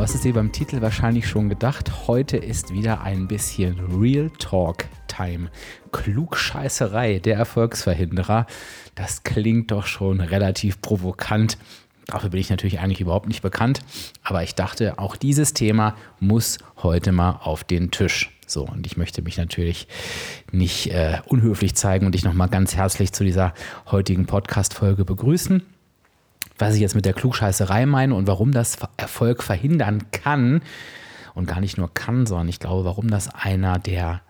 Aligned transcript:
Du 0.00 0.04
hast 0.04 0.14
es 0.14 0.22
dir 0.22 0.32
beim 0.32 0.50
Titel 0.50 0.80
wahrscheinlich 0.80 1.28
schon 1.28 1.50
gedacht. 1.50 2.08
Heute 2.08 2.38
ist 2.38 2.72
wieder 2.72 3.02
ein 3.02 3.28
bisschen 3.28 3.78
Real 4.00 4.30
Talk 4.38 4.86
Time. 5.08 5.50
Klugscheißerei 5.92 7.18
der 7.18 7.36
Erfolgsverhinderer. 7.36 8.46
Das 8.94 9.24
klingt 9.24 9.72
doch 9.72 9.84
schon 9.84 10.22
relativ 10.22 10.80
provokant. 10.80 11.58
Dafür 12.06 12.30
bin 12.30 12.40
ich 12.40 12.48
natürlich 12.48 12.80
eigentlich 12.80 13.02
überhaupt 13.02 13.28
nicht 13.28 13.42
bekannt. 13.42 13.80
Aber 14.22 14.42
ich 14.42 14.54
dachte, 14.54 14.98
auch 14.98 15.16
dieses 15.16 15.52
Thema 15.52 15.94
muss 16.18 16.56
heute 16.78 17.12
mal 17.12 17.32
auf 17.32 17.62
den 17.62 17.90
Tisch. 17.90 18.30
So, 18.46 18.64
und 18.64 18.86
ich 18.86 18.96
möchte 18.96 19.20
mich 19.20 19.36
natürlich 19.36 19.86
nicht 20.50 20.86
äh, 20.94 21.18
unhöflich 21.26 21.74
zeigen 21.74 22.06
und 22.06 22.14
dich 22.14 22.24
nochmal 22.24 22.48
ganz 22.48 22.74
herzlich 22.74 23.12
zu 23.12 23.22
dieser 23.22 23.52
heutigen 23.90 24.24
Podcast-Folge 24.24 25.04
begrüßen 25.04 25.62
was 26.60 26.74
ich 26.74 26.80
jetzt 26.80 26.94
mit 26.94 27.04
der 27.04 27.12
Klugscheißerei 27.12 27.86
meine 27.86 28.14
und 28.14 28.26
warum 28.26 28.52
das 28.52 28.78
Erfolg 28.96 29.42
verhindern 29.42 30.10
kann 30.12 30.62
und 31.34 31.46
gar 31.46 31.60
nicht 31.60 31.78
nur 31.78 31.92
kann, 31.92 32.26
sondern 32.26 32.48
ich 32.48 32.60
glaube, 32.60 32.84
warum 32.84 33.08
das 33.08 33.28
einer 33.34 33.78
der 33.78 34.22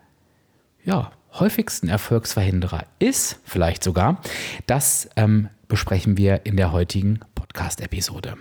ja, 0.83 1.11
häufigsten 1.33 1.87
Erfolgsverhinderer 1.87 2.85
ist, 2.99 3.39
vielleicht 3.43 3.83
sogar, 3.83 4.21
das 4.67 5.09
ähm, 5.15 5.49
besprechen 5.67 6.17
wir 6.17 6.45
in 6.45 6.57
der 6.57 6.71
heutigen 6.71 7.19
Podcast-Episode. 7.35 8.35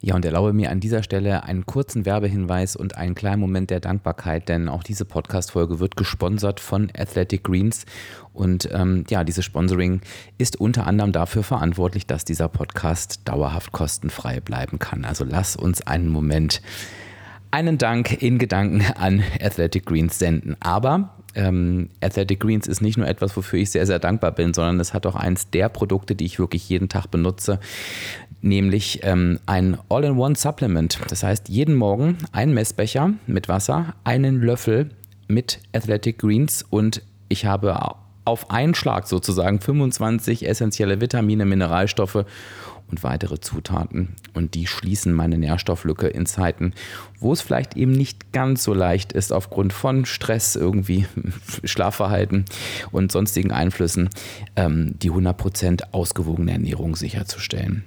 Ja, 0.00 0.14
und 0.14 0.24
erlaube 0.24 0.52
mir 0.52 0.70
an 0.70 0.78
dieser 0.78 1.02
Stelle 1.02 1.42
einen 1.42 1.66
kurzen 1.66 2.06
Werbehinweis 2.06 2.76
und 2.76 2.96
einen 2.96 3.16
kleinen 3.16 3.40
Moment 3.40 3.70
der 3.70 3.80
Dankbarkeit, 3.80 4.48
denn 4.48 4.68
auch 4.68 4.84
diese 4.84 5.04
Podcast-Folge 5.04 5.80
wird 5.80 5.96
gesponsert 5.96 6.60
von 6.60 6.88
Athletic 6.96 7.42
Greens. 7.42 7.84
Und 8.32 8.68
ähm, 8.72 9.04
ja, 9.10 9.24
dieses 9.24 9.44
Sponsoring 9.44 10.00
ist 10.38 10.60
unter 10.60 10.86
anderem 10.86 11.10
dafür 11.10 11.42
verantwortlich, 11.42 12.06
dass 12.06 12.24
dieser 12.24 12.48
Podcast 12.48 13.22
dauerhaft 13.24 13.72
kostenfrei 13.72 14.38
bleiben 14.38 14.78
kann. 14.78 15.04
Also 15.04 15.24
lass 15.24 15.56
uns 15.56 15.84
einen 15.84 16.08
Moment 16.08 16.62
einen 17.50 17.76
Dank 17.76 18.22
in 18.22 18.38
Gedanken 18.38 18.84
an 18.96 19.24
Athletic 19.42 19.86
Greens 19.86 20.20
senden. 20.20 20.56
Aber 20.60 21.17
ähm, 21.34 21.90
Athletic 22.00 22.40
Greens 22.40 22.66
ist 22.66 22.80
nicht 22.80 22.96
nur 22.96 23.06
etwas, 23.06 23.36
wofür 23.36 23.58
ich 23.58 23.70
sehr, 23.70 23.86
sehr 23.86 23.98
dankbar 23.98 24.32
bin, 24.32 24.54
sondern 24.54 24.80
es 24.80 24.94
hat 24.94 25.06
auch 25.06 25.16
eins 25.16 25.50
der 25.50 25.68
Produkte, 25.68 26.14
die 26.14 26.24
ich 26.24 26.38
wirklich 26.38 26.68
jeden 26.68 26.88
Tag 26.88 27.10
benutze, 27.10 27.60
nämlich 28.40 29.00
ähm, 29.02 29.38
ein 29.46 29.78
All-in-One-Supplement. 29.88 30.98
Das 31.08 31.22
heißt, 31.22 31.48
jeden 31.48 31.74
Morgen 31.74 32.18
ein 32.32 32.54
Messbecher 32.54 33.12
mit 33.26 33.48
Wasser, 33.48 33.94
einen 34.04 34.40
Löffel 34.40 34.90
mit 35.28 35.60
Athletic 35.72 36.18
Greens 36.18 36.64
und 36.68 37.02
ich 37.28 37.44
habe 37.44 37.78
auf 38.28 38.50
einen 38.50 38.74
Schlag 38.74 39.06
sozusagen 39.06 39.60
25 39.60 40.46
essentielle 40.46 41.00
Vitamine, 41.00 41.44
Mineralstoffe 41.44 42.24
und 42.90 43.02
weitere 43.02 43.40
Zutaten. 43.40 44.16
Und 44.34 44.54
die 44.54 44.66
schließen 44.66 45.12
meine 45.12 45.38
Nährstofflücke 45.38 46.08
in 46.08 46.26
Zeiten, 46.26 46.72
wo 47.18 47.32
es 47.32 47.40
vielleicht 47.40 47.76
eben 47.76 47.92
nicht 47.92 48.32
ganz 48.32 48.62
so 48.62 48.74
leicht 48.74 49.12
ist, 49.12 49.32
aufgrund 49.32 49.72
von 49.72 50.04
Stress, 50.04 50.56
irgendwie 50.56 51.06
Schlafverhalten 51.64 52.44
und 52.90 53.12
sonstigen 53.12 53.52
Einflüssen, 53.52 54.10
ähm, 54.56 54.98
die 54.98 55.10
100% 55.10 55.92
ausgewogene 55.92 56.52
Ernährung 56.52 56.96
sicherzustellen. 56.96 57.84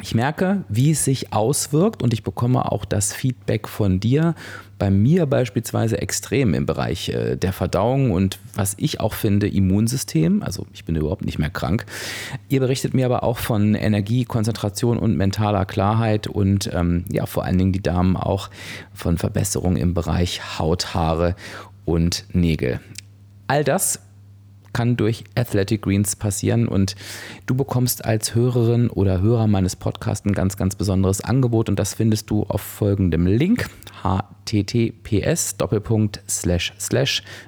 Ich 0.00 0.14
merke, 0.14 0.64
wie 0.68 0.92
es 0.92 1.04
sich 1.04 1.32
auswirkt 1.32 2.02
und 2.02 2.12
ich 2.12 2.22
bekomme 2.22 2.70
auch 2.70 2.84
das 2.84 3.12
Feedback 3.12 3.66
von 3.66 3.98
dir, 3.98 4.34
bei 4.78 4.90
mir 4.90 5.26
beispielsweise 5.26 6.00
extrem 6.00 6.54
im 6.54 6.66
Bereich 6.66 7.08
äh, 7.08 7.36
der 7.36 7.52
Verdauung 7.52 8.12
und 8.12 8.38
was 8.54 8.74
ich 8.78 9.00
auch 9.00 9.12
finde, 9.12 9.48
Immunsystem. 9.48 10.42
Also 10.42 10.66
ich 10.72 10.84
bin 10.84 10.94
überhaupt 10.94 11.24
nicht 11.24 11.38
mehr 11.40 11.50
krank. 11.50 11.84
Ihr 12.48 12.60
berichtet 12.60 12.94
mir 12.94 13.06
aber 13.06 13.24
auch 13.24 13.38
von 13.38 13.74
Energie, 13.74 14.24
Konzentration 14.24 14.98
und 14.98 15.16
mentaler 15.16 15.66
Klarheit 15.66 16.28
und 16.28 16.70
ähm, 16.72 17.04
ja, 17.10 17.26
vor 17.26 17.44
allen 17.44 17.58
Dingen 17.58 17.72
die 17.72 17.82
Damen 17.82 18.16
auch 18.16 18.50
von 18.94 19.18
Verbesserungen 19.18 19.76
im 19.76 19.94
Bereich 19.94 20.58
Haut, 20.60 20.94
Haare 20.94 21.34
und 21.84 22.24
Nägel. 22.32 22.80
All 23.48 23.64
das 23.64 24.00
kann 24.78 24.96
durch 24.96 25.24
Athletic 25.34 25.82
Greens 25.82 26.14
passieren 26.14 26.68
und 26.68 26.94
du 27.46 27.56
bekommst 27.56 28.04
als 28.04 28.36
Hörerin 28.36 28.90
oder 28.90 29.20
Hörer 29.20 29.48
meines 29.48 29.74
Podcasts 29.74 30.24
ein 30.24 30.34
ganz, 30.34 30.56
ganz 30.56 30.76
besonderes 30.76 31.20
Angebot 31.20 31.68
und 31.68 31.80
das 31.80 31.94
findest 31.94 32.30
du 32.30 32.44
auf 32.44 32.60
folgendem 32.60 33.26
Link 33.26 33.68
https 34.04 35.56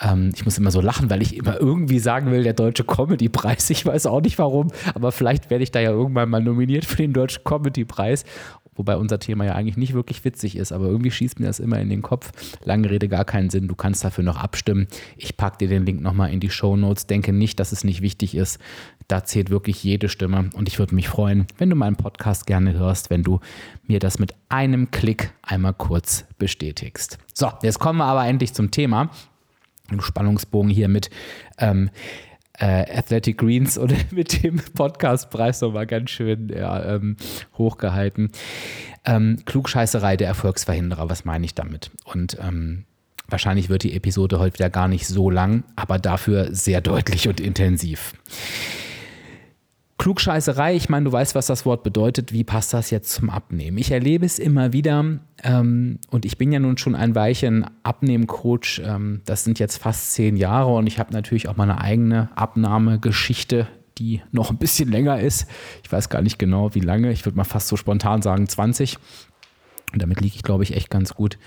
Ähm, 0.00 0.30
ich 0.32 0.44
muss 0.44 0.58
immer 0.58 0.70
so 0.70 0.80
lachen, 0.80 1.10
weil 1.10 1.22
ich 1.22 1.36
immer 1.36 1.60
irgendwie 1.60 1.98
sagen 1.98 2.30
will, 2.30 2.44
der 2.44 2.52
deutsche 2.52 2.84
Comedy-Preis. 2.84 3.68
Ich 3.70 3.84
weiß 3.84 4.06
auch 4.06 4.20
nicht 4.20 4.38
warum, 4.38 4.68
aber 4.94 5.10
vielleicht 5.10 5.50
werde 5.50 5.64
ich 5.64 5.72
da 5.72 5.80
ja 5.80 5.90
irgendwann 5.90 6.30
mal 6.30 6.42
nominiert 6.42 6.84
für 6.84 6.96
den 6.96 7.12
deutschen 7.12 7.42
Comedy-Preis 7.42 8.24
wobei 8.76 8.96
unser 8.96 9.18
Thema 9.18 9.44
ja 9.44 9.54
eigentlich 9.54 9.76
nicht 9.76 9.94
wirklich 9.94 10.24
witzig 10.24 10.56
ist, 10.56 10.72
aber 10.72 10.86
irgendwie 10.86 11.10
schießt 11.10 11.40
mir 11.40 11.46
das 11.46 11.60
immer 11.60 11.80
in 11.80 11.88
den 11.88 12.02
Kopf. 12.02 12.32
Lange 12.64 12.90
Rede, 12.90 13.08
gar 13.08 13.24
keinen 13.24 13.50
Sinn. 13.50 13.68
Du 13.68 13.74
kannst 13.74 14.04
dafür 14.04 14.24
noch 14.24 14.36
abstimmen. 14.36 14.86
Ich 15.16 15.36
packe 15.36 15.58
dir 15.58 15.68
den 15.68 15.86
Link 15.86 16.00
nochmal 16.00 16.32
in 16.32 16.40
die 16.40 16.50
Show 16.50 16.76
Notes. 16.76 17.06
Denke 17.06 17.32
nicht, 17.32 17.60
dass 17.60 17.72
es 17.72 17.84
nicht 17.84 18.02
wichtig 18.02 18.34
ist. 18.34 18.58
Da 19.08 19.24
zählt 19.24 19.50
wirklich 19.50 19.84
jede 19.84 20.08
Stimme 20.08 20.50
und 20.54 20.68
ich 20.68 20.78
würde 20.78 20.94
mich 20.94 21.08
freuen, 21.08 21.46
wenn 21.58 21.68
du 21.70 21.76
meinen 21.76 21.96
Podcast 21.96 22.46
gerne 22.46 22.72
hörst, 22.72 23.10
wenn 23.10 23.22
du 23.22 23.40
mir 23.86 23.98
das 23.98 24.18
mit 24.18 24.34
einem 24.48 24.90
Klick 24.90 25.32
einmal 25.42 25.74
kurz 25.74 26.24
bestätigst. 26.38 27.18
So, 27.34 27.50
jetzt 27.62 27.78
kommen 27.78 27.98
wir 27.98 28.06
aber 28.06 28.26
endlich 28.26 28.54
zum 28.54 28.70
Thema. 28.70 29.10
Ein 29.88 30.00
Spannungsbogen 30.00 30.70
hier 30.70 30.88
mit. 30.88 31.10
Ähm, 31.58 31.90
äh, 32.58 32.98
Athletic 32.98 33.38
Greens 33.38 33.78
oder 33.78 33.96
mit 34.10 34.42
dem 34.42 34.56
Podcastpreis 34.74 35.60
nochmal 35.60 35.86
ganz 35.86 36.10
schön 36.10 36.48
ja, 36.48 36.94
ähm, 36.94 37.16
hochgehalten. 37.58 38.30
Ähm, 39.04 39.38
Klugscheißerei 39.44 40.16
der 40.16 40.28
Erfolgsverhinderer, 40.28 41.10
was 41.10 41.24
meine 41.24 41.44
ich 41.44 41.54
damit? 41.54 41.90
Und 42.04 42.38
ähm, 42.40 42.84
wahrscheinlich 43.28 43.68
wird 43.68 43.82
die 43.82 43.94
Episode 43.94 44.38
heute 44.38 44.54
wieder 44.54 44.70
gar 44.70 44.88
nicht 44.88 45.06
so 45.06 45.30
lang, 45.30 45.64
aber 45.76 45.98
dafür 45.98 46.54
sehr 46.54 46.80
deutlich 46.80 47.28
und 47.28 47.40
intensiv. 47.40 48.14
Klugscheißerei, 49.96 50.74
ich 50.74 50.88
meine, 50.88 51.04
du 51.04 51.12
weißt, 51.12 51.34
was 51.36 51.46
das 51.46 51.64
Wort 51.64 51.84
bedeutet. 51.84 52.32
Wie 52.32 52.42
passt 52.42 52.74
das 52.74 52.90
jetzt 52.90 53.12
zum 53.12 53.30
Abnehmen? 53.30 53.78
Ich 53.78 53.92
erlebe 53.92 54.26
es 54.26 54.40
immer 54.40 54.72
wieder 54.72 55.20
ähm, 55.42 55.98
und 56.10 56.24
ich 56.24 56.36
bin 56.36 56.50
ja 56.50 56.58
nun 56.58 56.78
schon 56.78 56.96
ein 56.96 57.14
Weilchen 57.14 57.64
Abnehmcoach. 57.84 58.82
Ähm, 58.84 59.22
das 59.24 59.44
sind 59.44 59.60
jetzt 59.60 59.76
fast 59.78 60.12
zehn 60.12 60.36
Jahre 60.36 60.74
und 60.74 60.88
ich 60.88 60.98
habe 60.98 61.12
natürlich 61.12 61.48
auch 61.48 61.56
meine 61.56 61.80
eigene 61.80 62.28
Abnahmegeschichte, 62.34 63.68
die 63.98 64.20
noch 64.32 64.50
ein 64.50 64.58
bisschen 64.58 64.90
länger 64.90 65.20
ist. 65.20 65.46
Ich 65.84 65.92
weiß 65.92 66.08
gar 66.08 66.22
nicht 66.22 66.40
genau, 66.40 66.74
wie 66.74 66.80
lange. 66.80 67.12
Ich 67.12 67.24
würde 67.24 67.36
mal 67.36 67.44
fast 67.44 67.68
so 67.68 67.76
spontan 67.76 68.20
sagen 68.20 68.48
20. 68.48 68.98
Und 69.92 70.02
damit 70.02 70.20
liege 70.20 70.34
ich, 70.34 70.42
glaube 70.42 70.64
ich, 70.64 70.74
echt 70.74 70.90
ganz 70.90 71.14
gut. 71.14 71.38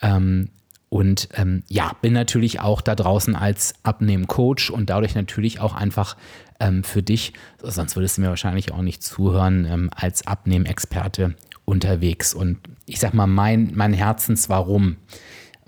Ähm, 0.00 0.50
und 0.92 1.30
ähm, 1.36 1.62
ja, 1.68 1.96
bin 2.02 2.12
natürlich 2.12 2.60
auch 2.60 2.82
da 2.82 2.94
draußen 2.94 3.34
als 3.34 3.76
Abnehmen-Coach 3.82 4.68
und 4.68 4.90
dadurch 4.90 5.14
natürlich 5.14 5.58
auch 5.58 5.72
einfach 5.72 6.18
ähm, 6.60 6.84
für 6.84 7.02
dich, 7.02 7.32
sonst 7.62 7.96
würdest 7.96 8.18
du 8.18 8.20
mir 8.20 8.28
wahrscheinlich 8.28 8.72
auch 8.72 8.82
nicht 8.82 9.02
zuhören, 9.02 9.64
ähm, 9.64 9.90
als 9.96 10.26
Abnehmen-Experte 10.26 11.34
unterwegs. 11.64 12.34
Und 12.34 12.58
ich 12.84 13.00
sag 13.00 13.14
mal, 13.14 13.26
mein, 13.26 13.72
mein 13.74 13.94
Herzenswarum, 13.94 14.96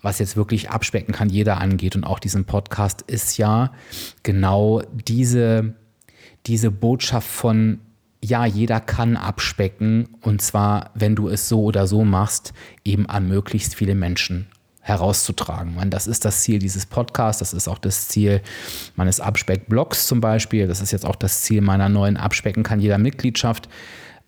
was 0.02 0.18
jetzt 0.18 0.36
wirklich 0.36 0.68
abspecken 0.68 1.14
kann, 1.14 1.30
jeder 1.30 1.58
angeht 1.58 1.96
und 1.96 2.04
auch 2.04 2.18
diesen 2.18 2.44
Podcast, 2.44 3.00
ist 3.00 3.38
ja 3.38 3.72
genau 4.24 4.82
diese, 4.92 5.72
diese 6.44 6.70
Botschaft 6.70 7.28
von 7.28 7.80
ja, 8.22 8.44
jeder 8.44 8.78
kann 8.78 9.16
abspecken. 9.16 10.06
Und 10.20 10.42
zwar, 10.42 10.90
wenn 10.94 11.16
du 11.16 11.28
es 11.28 11.48
so 11.48 11.62
oder 11.62 11.86
so 11.86 12.04
machst, 12.04 12.52
eben 12.84 13.08
an 13.08 13.26
möglichst 13.26 13.74
viele 13.74 13.94
Menschen 13.94 14.48
herauszutragen. 14.84 15.78
Und 15.78 15.90
das 15.90 16.06
ist 16.06 16.26
das 16.26 16.42
Ziel 16.42 16.58
dieses 16.58 16.84
Podcasts, 16.84 17.38
das 17.38 17.54
ist 17.54 17.68
auch 17.68 17.78
das 17.78 18.08
Ziel 18.08 18.42
meines 18.96 19.18
Abspeck-Blogs 19.18 20.06
zum 20.06 20.20
Beispiel, 20.20 20.68
das 20.68 20.82
ist 20.82 20.92
jetzt 20.92 21.06
auch 21.06 21.16
das 21.16 21.40
Ziel 21.40 21.62
meiner 21.62 21.88
neuen 21.88 22.18
Abspecken 22.18 22.62
kann 22.62 22.80
jeder 22.80 22.98
Mitgliedschaft. 22.98 23.68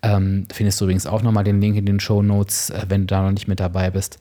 Ähm, 0.01 0.47
findest 0.51 0.81
du 0.81 0.85
übrigens 0.85 1.05
auch 1.05 1.21
nochmal 1.21 1.43
den 1.43 1.61
Link 1.61 1.77
in 1.77 1.85
den 1.85 1.99
Show 1.99 2.23
Notes, 2.23 2.71
äh, 2.71 2.85
wenn 2.89 3.01
du 3.01 3.07
da 3.07 3.21
noch 3.21 3.31
nicht 3.31 3.47
mit 3.47 3.59
dabei 3.59 3.91
bist. 3.91 4.17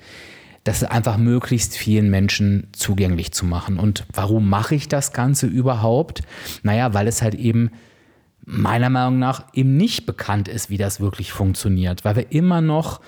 Das 0.64 0.84
einfach 0.84 1.16
möglichst 1.16 1.74
vielen 1.74 2.10
Menschen 2.10 2.68
zugänglich 2.72 3.32
zu 3.32 3.46
machen. 3.46 3.78
Und 3.78 4.04
warum 4.12 4.48
mache 4.48 4.74
ich 4.74 4.88
das 4.88 5.12
Ganze 5.14 5.46
überhaupt? 5.46 6.22
Naja, 6.62 6.92
weil 6.92 7.08
es 7.08 7.22
halt 7.22 7.34
eben 7.34 7.70
meiner 8.44 8.90
Meinung 8.90 9.18
nach 9.18 9.44
eben 9.54 9.76
nicht 9.76 10.04
bekannt 10.04 10.48
ist, 10.48 10.68
wie 10.68 10.76
das 10.76 11.00
wirklich 11.00 11.32
funktioniert, 11.32 12.04
weil 12.04 12.16
wir 12.16 12.30
immer 12.30 12.60
noch 12.60 13.00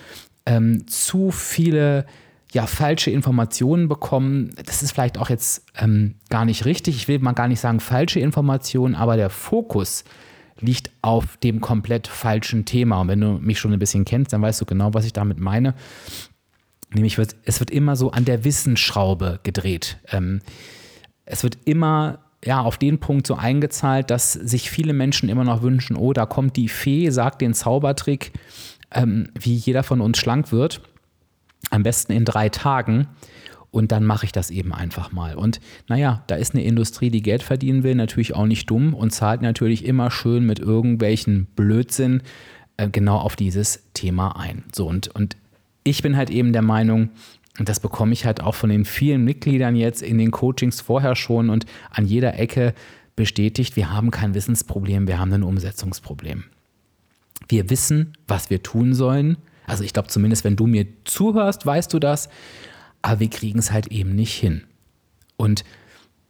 ähm, 0.47 0.87
zu 0.87 1.31
viele 1.31 2.05
ja, 2.51 2.65
falsche 2.65 3.11
Informationen 3.11 3.87
bekommen. 3.87 4.51
Das 4.65 4.81
ist 4.81 4.91
vielleicht 4.91 5.17
auch 5.17 5.29
jetzt 5.29 5.65
ähm, 5.77 6.15
gar 6.29 6.45
nicht 6.45 6.65
richtig. 6.65 6.95
Ich 6.95 7.07
will 7.07 7.19
mal 7.19 7.33
gar 7.33 7.47
nicht 7.47 7.59
sagen 7.59 7.79
falsche 7.79 8.19
Informationen, 8.19 8.95
aber 8.95 9.17
der 9.17 9.29
Fokus 9.29 10.03
liegt 10.59 10.91
auf 11.01 11.37
dem 11.37 11.61
komplett 11.61 12.07
falschen 12.07 12.65
Thema. 12.65 13.01
Und 13.01 13.07
wenn 13.07 13.21
du 13.21 13.39
mich 13.39 13.59
schon 13.59 13.71
ein 13.71 13.79
bisschen 13.79 14.03
kennst, 14.03 14.33
dann 14.33 14.41
weißt 14.41 14.59
du 14.59 14.65
genau, 14.65 14.93
was 14.93 15.05
ich 15.05 15.13
damit 15.13 15.39
meine. 15.39 15.75
Nämlich, 16.91 17.17
wird, 17.17 17.35
es 17.45 17.59
wird 17.59 17.69
immer 17.69 17.95
so 17.95 18.11
an 18.11 18.25
der 18.25 18.43
Wissensschraube 18.43 19.39
gedreht. 19.43 19.97
Ähm, 20.11 20.41
es 21.25 21.43
wird 21.43 21.57
immer 21.65 22.19
ja, 22.43 22.61
auf 22.61 22.77
den 22.77 22.99
Punkt 22.99 23.27
so 23.27 23.35
eingezahlt, 23.35 24.09
dass 24.09 24.33
sich 24.33 24.71
viele 24.71 24.93
Menschen 24.93 25.29
immer 25.29 25.43
noch 25.43 25.61
wünschen, 25.61 25.95
oh, 25.95 26.13
da 26.13 26.25
kommt 26.25 26.55
die 26.55 26.69
Fee, 26.69 27.09
sagt 27.09 27.41
den 27.41 27.53
Zaubertrick, 27.53 28.31
ähm, 28.91 29.29
wie 29.39 29.53
jeder 29.53 29.83
von 29.83 30.01
uns 30.01 30.17
schlank 30.17 30.51
wird. 30.51 30.81
Am 31.69 31.83
besten 31.83 32.11
in 32.11 32.25
drei 32.25 32.49
Tagen. 32.49 33.07
Und 33.71 33.91
dann 33.91 34.03
mache 34.03 34.25
ich 34.25 34.31
das 34.31 34.49
eben 34.49 34.73
einfach 34.73 35.11
mal. 35.11 35.35
Und 35.35 35.59
naja, 35.87 36.23
da 36.27 36.35
ist 36.35 36.55
eine 36.55 36.63
Industrie, 36.63 37.11
die 37.11 37.21
Geld 37.21 37.43
verdienen 37.43 37.83
will, 37.83 37.93
natürlich 37.93 38.33
auch 38.33 38.47
nicht 38.47 38.69
dumm 38.69 38.95
und 38.95 39.11
zahlt 39.11 39.43
natürlich 39.43 39.85
immer 39.85 40.09
schön 40.09 40.45
mit 40.45 40.57
irgendwelchen 40.57 41.45
Blödsinn 41.55 42.23
äh, 42.77 42.89
genau 42.89 43.17
auf 43.17 43.35
dieses 43.35 43.83
Thema 43.93 44.39
ein. 44.39 44.63
So, 44.73 44.87
und, 44.87 45.09
und 45.09 45.37
ich 45.83 46.01
bin 46.01 46.17
halt 46.17 46.31
eben 46.31 46.51
der 46.51 46.63
Meinung, 46.63 47.09
und 47.59 47.67
das 47.67 47.79
bekomme 47.79 48.13
ich 48.13 48.25
halt 48.25 48.41
auch 48.41 48.55
von 48.55 48.69
den 48.69 48.85
vielen 48.85 49.23
Mitgliedern 49.23 49.75
jetzt 49.75 50.01
in 50.01 50.17
den 50.17 50.31
Coachings 50.31 50.81
vorher 50.81 51.15
schon 51.15 51.49
und 51.49 51.65
an 51.91 52.05
jeder 52.05 52.39
Ecke 52.39 52.73
bestätigt, 53.15 53.75
wir 53.75 53.91
haben 53.91 54.11
kein 54.11 54.33
Wissensproblem, 54.33 55.07
wir 55.07 55.19
haben 55.19 55.33
ein 55.33 55.43
Umsetzungsproblem. 55.43 56.45
Wir 57.49 57.69
wissen, 57.69 58.13
was 58.27 58.49
wir 58.49 58.63
tun 58.63 58.93
sollen. 58.93 59.37
Also 59.69 59.83
ich 59.83 59.93
glaube 59.93 60.09
zumindest, 60.09 60.43
wenn 60.43 60.55
du 60.55 60.67
mir 60.67 60.85
zuhörst, 61.05 61.65
weißt 61.65 61.93
du 61.93 61.99
das 61.99 62.29
aber 63.01 63.19
wir 63.19 63.29
kriegen 63.29 63.59
es 63.59 63.71
halt 63.71 63.87
eben 63.87 64.15
nicht 64.15 64.35
hin. 64.35 64.63
Und 65.37 65.63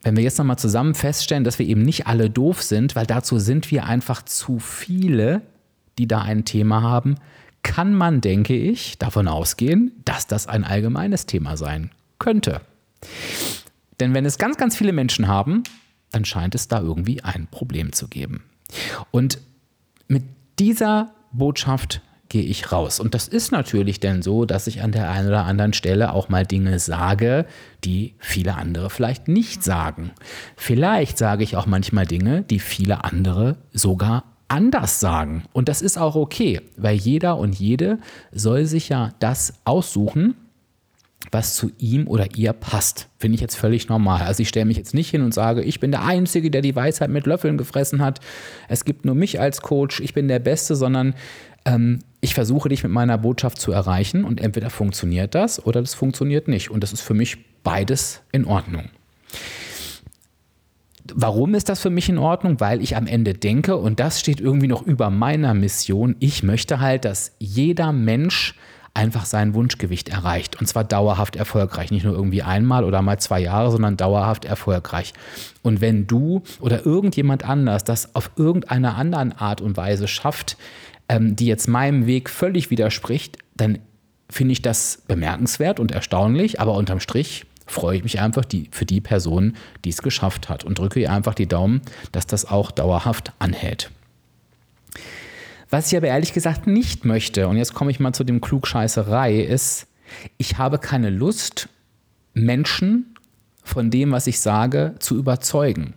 wenn 0.03 0.15
wir 0.15 0.23
jetzt 0.23 0.37
nochmal 0.37 0.59
zusammen 0.59 0.95
feststellen, 0.95 1.43
dass 1.43 1.59
wir 1.59 1.65
eben 1.65 1.81
nicht 1.81 2.07
alle 2.07 2.29
doof 2.29 2.61
sind, 2.61 2.95
weil 2.95 3.05
dazu 3.05 3.39
sind 3.39 3.69
wir 3.71 3.85
einfach 3.85 4.21
zu 4.23 4.59
viele, 4.59 5.41
die 5.97 6.07
da 6.07 6.21
ein 6.21 6.45
Thema 6.45 6.81
haben, 6.81 7.15
kann 7.63 7.93
man, 7.93 8.21
denke 8.21 8.55
ich, 8.55 8.97
davon 8.97 9.27
ausgehen, 9.27 9.91
dass 10.05 10.27
das 10.27 10.47
ein 10.47 10.63
allgemeines 10.63 11.25
Thema 11.25 11.57
sein 11.57 11.91
könnte. 12.17 12.61
Denn 13.99 14.13
wenn 14.13 14.25
es 14.25 14.37
ganz, 14.37 14.55
ganz 14.55 14.77
viele 14.77 14.93
Menschen 14.93 15.27
haben, 15.27 15.63
dann 16.11 16.23
scheint 16.23 16.55
es 16.55 16.69
da 16.69 16.79
irgendwie 16.79 17.21
ein 17.21 17.47
Problem 17.47 17.91
zu 17.91 18.07
geben. 18.07 18.43
Und 19.11 19.39
mit 20.07 20.23
dieser 20.57 21.11
Botschaft 21.33 22.01
gehe 22.29 22.43
ich 22.43 22.71
raus. 22.71 22.99
Und 22.99 23.15
das 23.15 23.27
ist 23.27 23.51
natürlich 23.51 23.99
denn 23.99 24.21
so, 24.21 24.45
dass 24.45 24.67
ich 24.67 24.81
an 24.81 24.91
der 24.91 25.09
einen 25.09 25.27
oder 25.27 25.45
anderen 25.45 25.73
Stelle 25.73 26.13
auch 26.13 26.29
mal 26.29 26.45
Dinge 26.45 26.79
sage, 26.79 27.45
die 27.83 28.13
viele 28.19 28.55
andere 28.55 28.89
vielleicht 28.89 29.27
nicht 29.27 29.63
sagen. 29.63 30.11
Vielleicht 30.55 31.17
sage 31.17 31.43
ich 31.43 31.57
auch 31.57 31.65
manchmal 31.65 32.05
Dinge, 32.05 32.43
die 32.43 32.59
viele 32.59 33.03
andere 33.03 33.57
sogar 33.73 34.23
anders 34.47 34.99
sagen. 34.99 35.43
Und 35.53 35.69
das 35.69 35.81
ist 35.81 35.97
auch 35.97 36.15
okay, 36.15 36.61
weil 36.77 36.95
jeder 36.95 37.37
und 37.37 37.59
jede 37.59 37.99
soll 38.31 38.65
sich 38.65 38.89
ja 38.89 39.11
das 39.19 39.53
aussuchen, 39.65 40.35
was 41.31 41.55
zu 41.55 41.71
ihm 41.77 42.07
oder 42.07 42.27
ihr 42.35 42.53
passt. 42.53 43.07
Finde 43.17 43.35
ich 43.35 43.41
jetzt 43.41 43.55
völlig 43.55 43.89
normal. 43.89 44.21
Also 44.21 44.41
ich 44.41 44.49
stelle 44.49 44.65
mich 44.65 44.77
jetzt 44.77 44.93
nicht 44.93 45.09
hin 45.09 45.21
und 45.21 45.33
sage, 45.33 45.61
ich 45.61 45.79
bin 45.79 45.91
der 45.91 46.05
Einzige, 46.05 46.49
der 46.49 46.61
die 46.61 46.75
Weisheit 46.75 47.09
mit 47.09 47.27
Löffeln 47.27 47.57
gefressen 47.57 48.01
hat. 48.01 48.19
Es 48.67 48.85
gibt 48.85 49.05
nur 49.05 49.15
mich 49.15 49.39
als 49.39 49.61
Coach, 49.61 49.99
ich 49.99 50.13
bin 50.13 50.27
der 50.27 50.39
Beste, 50.39 50.75
sondern 50.75 51.13
ähm, 51.65 51.99
ich 52.21 52.33
versuche 52.33 52.69
dich 52.69 52.83
mit 52.83 52.91
meiner 52.91 53.17
Botschaft 53.17 53.59
zu 53.59 53.71
erreichen 53.71 54.23
und 54.23 54.41
entweder 54.41 54.69
funktioniert 54.69 55.35
das 55.35 55.65
oder 55.65 55.81
das 55.81 55.93
funktioniert 55.93 56.47
nicht. 56.47 56.69
Und 56.69 56.83
das 56.83 56.93
ist 56.93 57.01
für 57.01 57.13
mich 57.13 57.37
beides 57.63 58.21
in 58.31 58.45
Ordnung. 58.45 58.89
Warum 61.13 61.55
ist 61.55 61.69
das 61.69 61.79
für 61.79 61.89
mich 61.89 62.09
in 62.09 62.17
Ordnung? 62.17 62.59
Weil 62.59 62.81
ich 62.81 62.95
am 62.95 63.07
Ende 63.07 63.33
denke, 63.33 63.77
und 63.77 63.99
das 63.99 64.19
steht 64.19 64.39
irgendwie 64.39 64.67
noch 64.67 64.83
über 64.83 65.09
meiner 65.09 65.53
Mission, 65.53 66.15
ich 66.19 66.43
möchte 66.43 66.79
halt, 66.79 67.05
dass 67.05 67.31
jeder 67.39 67.91
Mensch 67.91 68.55
einfach 68.93 69.25
sein 69.25 69.53
Wunschgewicht 69.53 70.09
erreicht. 70.09 70.59
Und 70.59 70.67
zwar 70.67 70.83
dauerhaft 70.83 71.35
erfolgreich. 71.35 71.89
Nicht 71.89 72.03
nur 72.03 72.15
irgendwie 72.15 72.43
einmal 72.43 72.83
oder 72.83 73.01
mal 73.01 73.17
zwei 73.19 73.39
Jahre, 73.39 73.71
sondern 73.71 73.97
dauerhaft 73.97 74.45
erfolgreich. 74.45 75.13
Und 75.61 75.81
wenn 75.81 76.05
du 76.05 76.43
oder 76.59 76.85
irgendjemand 76.85 77.45
anders 77.45 77.83
das 77.83 78.15
auf 78.15 78.31
irgendeine 78.35 78.95
anderen 78.95 79.31
Art 79.31 79.61
und 79.61 79.77
Weise 79.77 80.07
schafft, 80.07 80.57
ähm, 81.09 81.35
die 81.35 81.47
jetzt 81.47 81.67
meinem 81.67 82.05
Weg 82.05 82.29
völlig 82.29 82.69
widerspricht, 82.69 83.37
dann 83.55 83.79
finde 84.29 84.53
ich 84.53 84.61
das 84.61 85.03
bemerkenswert 85.07 85.79
und 85.79 85.91
erstaunlich, 85.91 86.61
aber 86.61 86.75
unterm 86.75 86.99
Strich 86.99 87.45
freue 87.65 87.97
ich 87.97 88.03
mich 88.03 88.19
einfach 88.19 88.45
die, 88.45 88.69
für 88.71 88.85
die 88.85 89.01
Person, 89.01 89.55
die 89.85 89.89
es 89.89 90.01
geschafft 90.01 90.49
hat 90.49 90.63
und 90.63 90.79
drücke 90.79 90.99
ihr 90.99 91.11
einfach 91.11 91.33
die 91.33 91.47
Daumen, 91.47 91.81
dass 92.11 92.25
das 92.25 92.45
auch 92.45 92.71
dauerhaft 92.71 93.33
anhält. 93.39 93.91
Was 95.69 95.91
ich 95.91 95.97
aber 95.97 96.07
ehrlich 96.07 96.33
gesagt 96.33 96.65
nicht 96.65 97.05
möchte, 97.05 97.47
und 97.47 97.57
jetzt 97.57 97.73
komme 97.73 97.91
ich 97.91 97.99
mal 97.99 98.13
zu 98.13 98.23
dem 98.23 98.41
Klugscheißerei, 98.41 99.39
ist, 99.39 99.87
ich 100.37 100.57
habe 100.57 100.79
keine 100.79 101.11
Lust, 101.11 101.69
Menschen 102.33 103.15
von 103.63 103.91
dem, 103.91 104.11
was 104.11 104.25
ich 104.25 104.39
sage, 104.39 104.95
zu 104.99 105.15
überzeugen. 105.15 105.93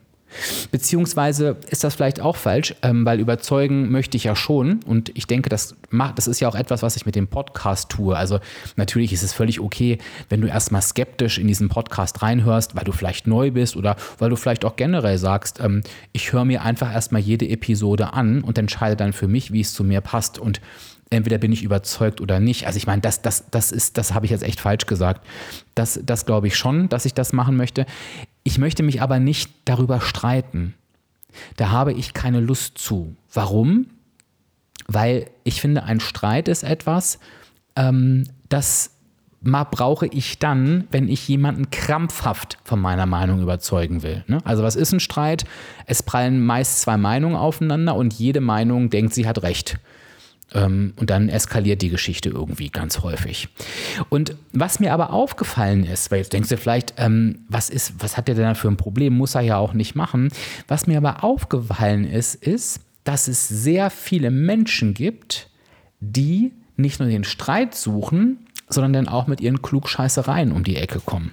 Beziehungsweise 0.71 1.57
ist 1.71 1.85
das 1.85 1.95
vielleicht 1.95 2.21
auch 2.21 2.37
falsch, 2.37 2.75
ähm, 2.83 3.05
weil 3.05 3.21
überzeugen 3.21 3.91
möchte 3.91 4.17
ich 4.17 4.25
ja 4.25 4.37
schon. 4.37 4.81
Und 4.87 5.11
ich 5.15 5.27
denke, 5.27 5.49
das 5.49 5.77
macht, 5.91 6.19
das 6.19 6.27
ist 6.27 6.41
ja 6.41 6.49
auch 6.49 6.55
etwas, 6.55 6.83
was 6.83 6.97
ich 6.97 7.07
mit 7.07 7.15
dem 7.15 7.29
Podcast 7.29 7.91
tue. 7.91 8.17
Also 8.17 8.41
natürlich 8.77 9.13
ist 9.13 9.23
es 9.23 9.33
völlig 9.33 9.61
okay, 9.61 9.99
wenn 10.29 10.41
du 10.41 10.49
erstmal 10.49 10.83
skeptisch 10.83 11.39
in 11.39 11.49
diesen 11.49 11.69
Podcast 11.69 12.23
reinhörst, 12.23 12.75
weil 12.77 12.85
du 12.85 12.93
vielleicht 12.93 13.27
neu 13.27 13.51
bist 13.51 13.77
oder 13.77 13.97
weil 14.19 14.31
du 14.31 14.37
vielleicht 14.37 14.65
auch 14.65 14.77
generell 14.77 15.19
sagst, 15.19 15.61
ähm, 15.61 15.83
ich 16.13 16.33
höre 16.33 16.45
mir 16.45 16.63
einfach 16.63 16.93
erstmal 16.93 17.23
jede 17.23 17.49
Episode 17.49 18.13
an 18.13 18.43
und 18.43 18.59
entscheide 18.59 18.97
dann 18.97 19.13
für 19.13 19.29
mich, 19.29 19.53
wie 19.53 19.61
es 19.61 19.75
zu 19.75 19.85
mir 19.85 20.01
passt. 20.01 20.39
Und 20.39 20.61
entweder 21.13 21.39
bin 21.39 21.53
ich 21.53 21.63
überzeugt 21.63 22.21
oder 22.21 22.41
nicht. 22.41 22.67
Also 22.67 22.77
ich 22.77 22.87
meine, 22.87 23.03
das, 23.03 23.23
das, 23.23 23.45
das 23.51 23.71
ist, 23.71 23.99
das 23.99 24.15
habe 24.15 24.27
ich 24.27 24.31
jetzt 24.31 24.43
echt 24.43 24.61
falsch 24.61 24.87
gesagt. 24.87 25.27
Das, 25.75 26.01
das 26.03 26.27
glaube 26.27 26.47
ich 26.47 26.57
schon, 26.57 26.89
dass 26.89 27.05
ich 27.05 27.15
das 27.15 27.33
machen 27.33 27.57
möchte. 27.57 27.87
Ich 28.45 28.59
möchte 28.59 28.83
mich 28.83 29.03
aber 29.03 29.21
nicht 29.21 29.53
darüber 29.65 30.01
streiten. 30.01 30.75
Da 31.57 31.71
habe 31.71 31.93
ich 31.93 32.13
keine 32.13 32.41
Lust 32.41 32.79
zu. 32.79 33.17
Warum? 33.33 33.87
Weil 34.87 35.31
ich 35.45 35.61
finde, 35.61 35.85
ein 35.85 36.01
Streit 36.01 36.49
ist 36.49 36.65
etwas, 36.65 37.19
ähm, 37.77 38.25
das 38.49 38.91
brauche 39.43 40.07
ich 40.07 40.39
dann, 40.39 40.87
wenn 40.91 41.09
ich 41.09 41.27
jemanden 41.27 41.71
krampfhaft 41.71 42.59
von 42.65 42.81
meiner 42.81 43.07
Meinung 43.07 43.43
überzeugen 43.43 44.03
will. 44.03 44.25
Ne? 44.29 44.39
Also 44.45 44.63
was 44.63 44.77
ist 44.77 44.93
ein 44.93 45.01
Streit? 45.01 45.45
Es 45.87 46.03
prallen 46.03 46.45
meist 46.45 46.81
zwei 46.81 46.97
Meinungen 46.97 47.37
aufeinander 47.37 47.97
und 47.97 48.15
jede 48.15 48.41
Meinung 48.41 48.91
denkt, 48.91 49.15
sie 49.15 49.27
hat 49.27 49.43
recht. 49.43 49.79
Ähm, 50.55 50.93
und 50.97 51.11
dann 51.11 51.29
eskaliert 51.29 51.83
die 51.83 51.89
Geschichte 51.89 52.29
irgendwie 52.29 52.69
ganz 52.69 53.01
häufig. 53.01 53.49
Und 54.09 54.37
was 54.53 54.81
mir 54.81 54.93
aber 54.93 55.13
aufgefallen 55.13 55.85
ist, 55.85 56.11
weil 56.11 56.19
jetzt 56.19 56.33
denkst 56.33 56.49
du 56.49 56.57
vielleicht, 56.57 56.95
ähm, 56.99 57.41
was 57.49 57.71
ist, 57.71 57.95
was 57.99 58.17
hat 58.17 58.29
der 58.29 58.35
denn 58.35 58.55
für 58.55 58.69
ein 58.69 58.77
Problem? 58.77 59.15
Muss 59.15 59.35
er 59.35 59.43
ja 59.43 59.57
auch 59.57 59.73
nicht 59.73 59.95
machen. 59.95 60.29
Was 60.69 60.87
mir 60.87 60.99
aber 60.99 61.25
aufgefallen 61.25 62.05
ist, 62.05 62.35
ist, 62.35 62.81
dass 63.05 63.29
es 63.29 63.49
sehr 63.49 63.91
viele 63.91 64.31
Menschen 64.31 64.95
gibt, 64.95 65.49
die 66.01 66.53
nicht 66.77 67.01
nur 67.01 67.09
den 67.09 67.25
Streit 67.25 67.75
suchen, 67.75 68.47
sondern 68.73 68.93
dann 68.93 69.09
auch 69.09 69.27
mit 69.27 69.41
ihren 69.41 69.63
Klugscheißereien 69.63 70.53
um 70.53 70.65
die 70.65 70.77
Ecke 70.77 71.01
kommen. 71.01 71.33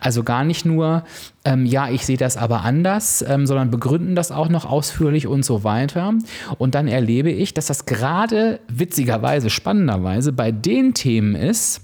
Also 0.00 0.22
gar 0.22 0.44
nicht 0.44 0.64
nur, 0.64 1.04
ähm, 1.44 1.66
ja, 1.66 1.88
ich 1.88 2.04
sehe 2.06 2.16
das 2.16 2.36
aber 2.36 2.62
anders, 2.62 3.24
ähm, 3.26 3.46
sondern 3.46 3.70
begründen 3.70 4.14
das 4.14 4.30
auch 4.30 4.48
noch 4.48 4.64
ausführlich 4.64 5.26
und 5.26 5.44
so 5.44 5.64
weiter. 5.64 6.14
Und 6.58 6.74
dann 6.74 6.88
erlebe 6.88 7.30
ich, 7.30 7.54
dass 7.54 7.66
das 7.66 7.86
gerade 7.86 8.60
witzigerweise, 8.68 9.50
spannenderweise 9.50 10.32
bei 10.32 10.52
den 10.52 10.94
Themen 10.94 11.34
ist, 11.34 11.82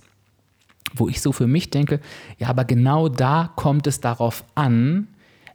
wo 0.95 1.09
ich 1.09 1.21
so 1.21 1.33
für 1.33 1.47
mich 1.47 1.71
denke, 1.71 2.01
ja, 2.39 2.49
aber 2.49 2.65
genau 2.65 3.09
da 3.09 3.51
kommt 3.57 3.87
es 3.87 4.01
darauf 4.01 4.45
an, 4.55 5.09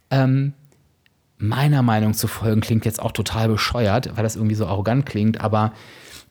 ähm, 0.10 0.54
meiner 1.38 1.82
Meinung 1.82 2.14
zu 2.14 2.28
folgen, 2.28 2.62
klingt 2.62 2.86
jetzt 2.86 3.02
auch 3.02 3.12
total 3.12 3.50
bescheuert, 3.50 4.16
weil 4.16 4.24
das 4.24 4.36
irgendwie 4.36 4.56
so 4.56 4.68
arrogant 4.68 5.06
klingt, 5.06 5.42
aber 5.42 5.74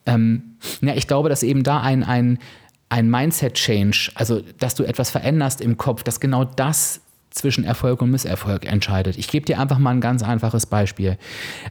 ähm, 0.06 0.56
ja, 0.80 0.94
ich 0.94 1.06
glaube, 1.06 1.28
dass 1.28 1.42
eben 1.42 1.62
da 1.62 1.80
ein, 1.80 2.02
ein 2.02 2.38
ein 2.88 3.10
Mindset-Change, 3.10 4.12
also 4.14 4.40
dass 4.58 4.74
du 4.74 4.84
etwas 4.84 5.10
veränderst 5.10 5.60
im 5.60 5.76
Kopf, 5.76 6.02
dass 6.02 6.20
genau 6.20 6.44
das 6.44 7.00
zwischen 7.30 7.64
Erfolg 7.64 8.00
und 8.00 8.10
Misserfolg 8.10 8.64
entscheidet. 8.64 9.18
Ich 9.18 9.28
gebe 9.28 9.44
dir 9.44 9.58
einfach 9.58 9.78
mal 9.78 9.90
ein 9.90 10.00
ganz 10.00 10.22
einfaches 10.22 10.66
Beispiel. 10.66 11.18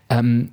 Ähm, 0.09 0.49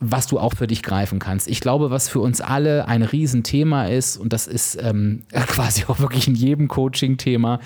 was 0.00 0.26
du 0.26 0.38
auch 0.38 0.54
für 0.54 0.66
dich 0.66 0.82
greifen 0.82 1.18
kannst. 1.18 1.48
Ich 1.48 1.60
glaube, 1.60 1.90
was 1.90 2.08
für 2.08 2.20
uns 2.20 2.40
alle 2.40 2.88
ein 2.88 3.02
Riesenthema 3.02 3.86
ist, 3.86 4.16
und 4.16 4.32
das 4.32 4.46
ist 4.46 4.76
ähm, 4.82 5.22
quasi 5.32 5.84
auch 5.86 6.00
wirklich 6.00 6.28
in 6.28 6.34
jedem 6.34 6.68
Coaching-Thema, 6.68 7.60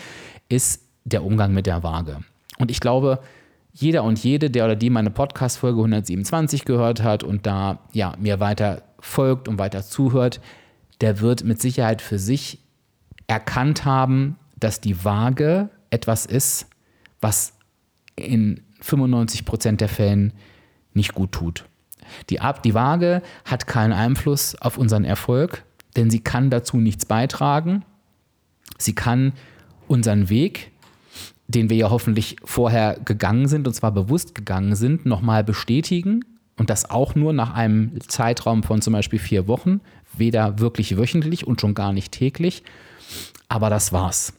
ist 0.49 0.83
der 1.05 1.25
Umgang 1.25 1.53
mit 1.53 1.67
der 1.67 1.83
Waage. 1.83 2.19
Und 2.59 2.71
ich 2.71 2.81
glaube, 2.81 3.21
jeder 3.73 4.05
und 4.05 4.23
jede, 4.23 4.51
der 4.51 4.65
oder 4.65 4.77
die 4.77 4.91
meine 4.91 5.11
Podcast-Folge 5.11 5.79
127 5.79 6.65
gehört 6.65 7.03
hat 7.03 7.23
und 7.23 7.47
da 7.47 7.81
ja, 7.93 8.15
mir 8.19 8.41
weiter 8.41 8.83
folgt 9.01 9.49
und 9.49 9.59
weiter 9.59 9.83
zuhört, 9.83 10.41
der 11.01 11.21
wird 11.21 11.45
mit 11.45 11.61
Sicherheit 11.61 12.03
für 12.03 12.19
sich 12.19 12.59
erkannt 13.27 13.85
haben, 13.85 14.37
dass 14.59 14.81
die 14.81 15.05
Waage 15.05 15.71
etwas 15.91 16.27
ist, 16.27 16.67
was 17.21 17.53
in 18.17 18.63
95 18.81 19.45
Prozent 19.45 19.81
der 19.81 19.89
Fällen 19.89 20.33
nicht 20.95 21.15
gut 21.15 21.33
tut. 21.33 21.65
Die, 22.31 22.41
die 22.65 22.75
Waage 22.75 23.23
hat 23.45 23.67
keinen 23.67 23.93
Einfluss 23.93 24.55
auf 24.57 24.79
unseren 24.79 25.05
Erfolg, 25.05 25.65
denn 25.97 26.11
sie 26.11 26.21
kann 26.21 26.51
dazu 26.51 26.79
nichts 26.79 27.07
beitragen. 27.07 27.85
Sie 28.79 28.95
kann 28.95 29.33
unseren 29.89 30.29
Weg, 30.29 30.71
den 31.49 31.71
wir 31.71 31.77
ja 31.77 31.91
hoffentlich 31.91 32.37
vorher 32.45 32.99
gegangen 33.05 33.49
sind, 33.49 33.67
und 33.67 33.75
zwar 33.75 33.93
bewusst 33.93 34.35
gegangen 34.35 34.75
sind, 34.75 35.07
nochmal 35.07 35.45
bestätigen. 35.45 36.25
Und 36.57 36.71
das 36.71 36.91
auch 36.91 37.15
nur 37.15 37.33
nach 37.33 37.55
einem 37.55 38.01
Zeitraum 38.01 38.63
von 38.63 38.83
zum 38.83 38.93
Beispiel 38.93 39.19
vier 39.19 39.47
Wochen, 39.47 39.81
weder 40.19 40.59
wirklich 40.59 40.97
wöchentlich 40.97 41.47
und 41.47 41.61
schon 41.61 41.75
gar 41.75 41.93
nicht 41.93 42.13
täglich. 42.13 42.63
Aber 43.49 43.71
das 43.71 43.93
war's 43.93 44.33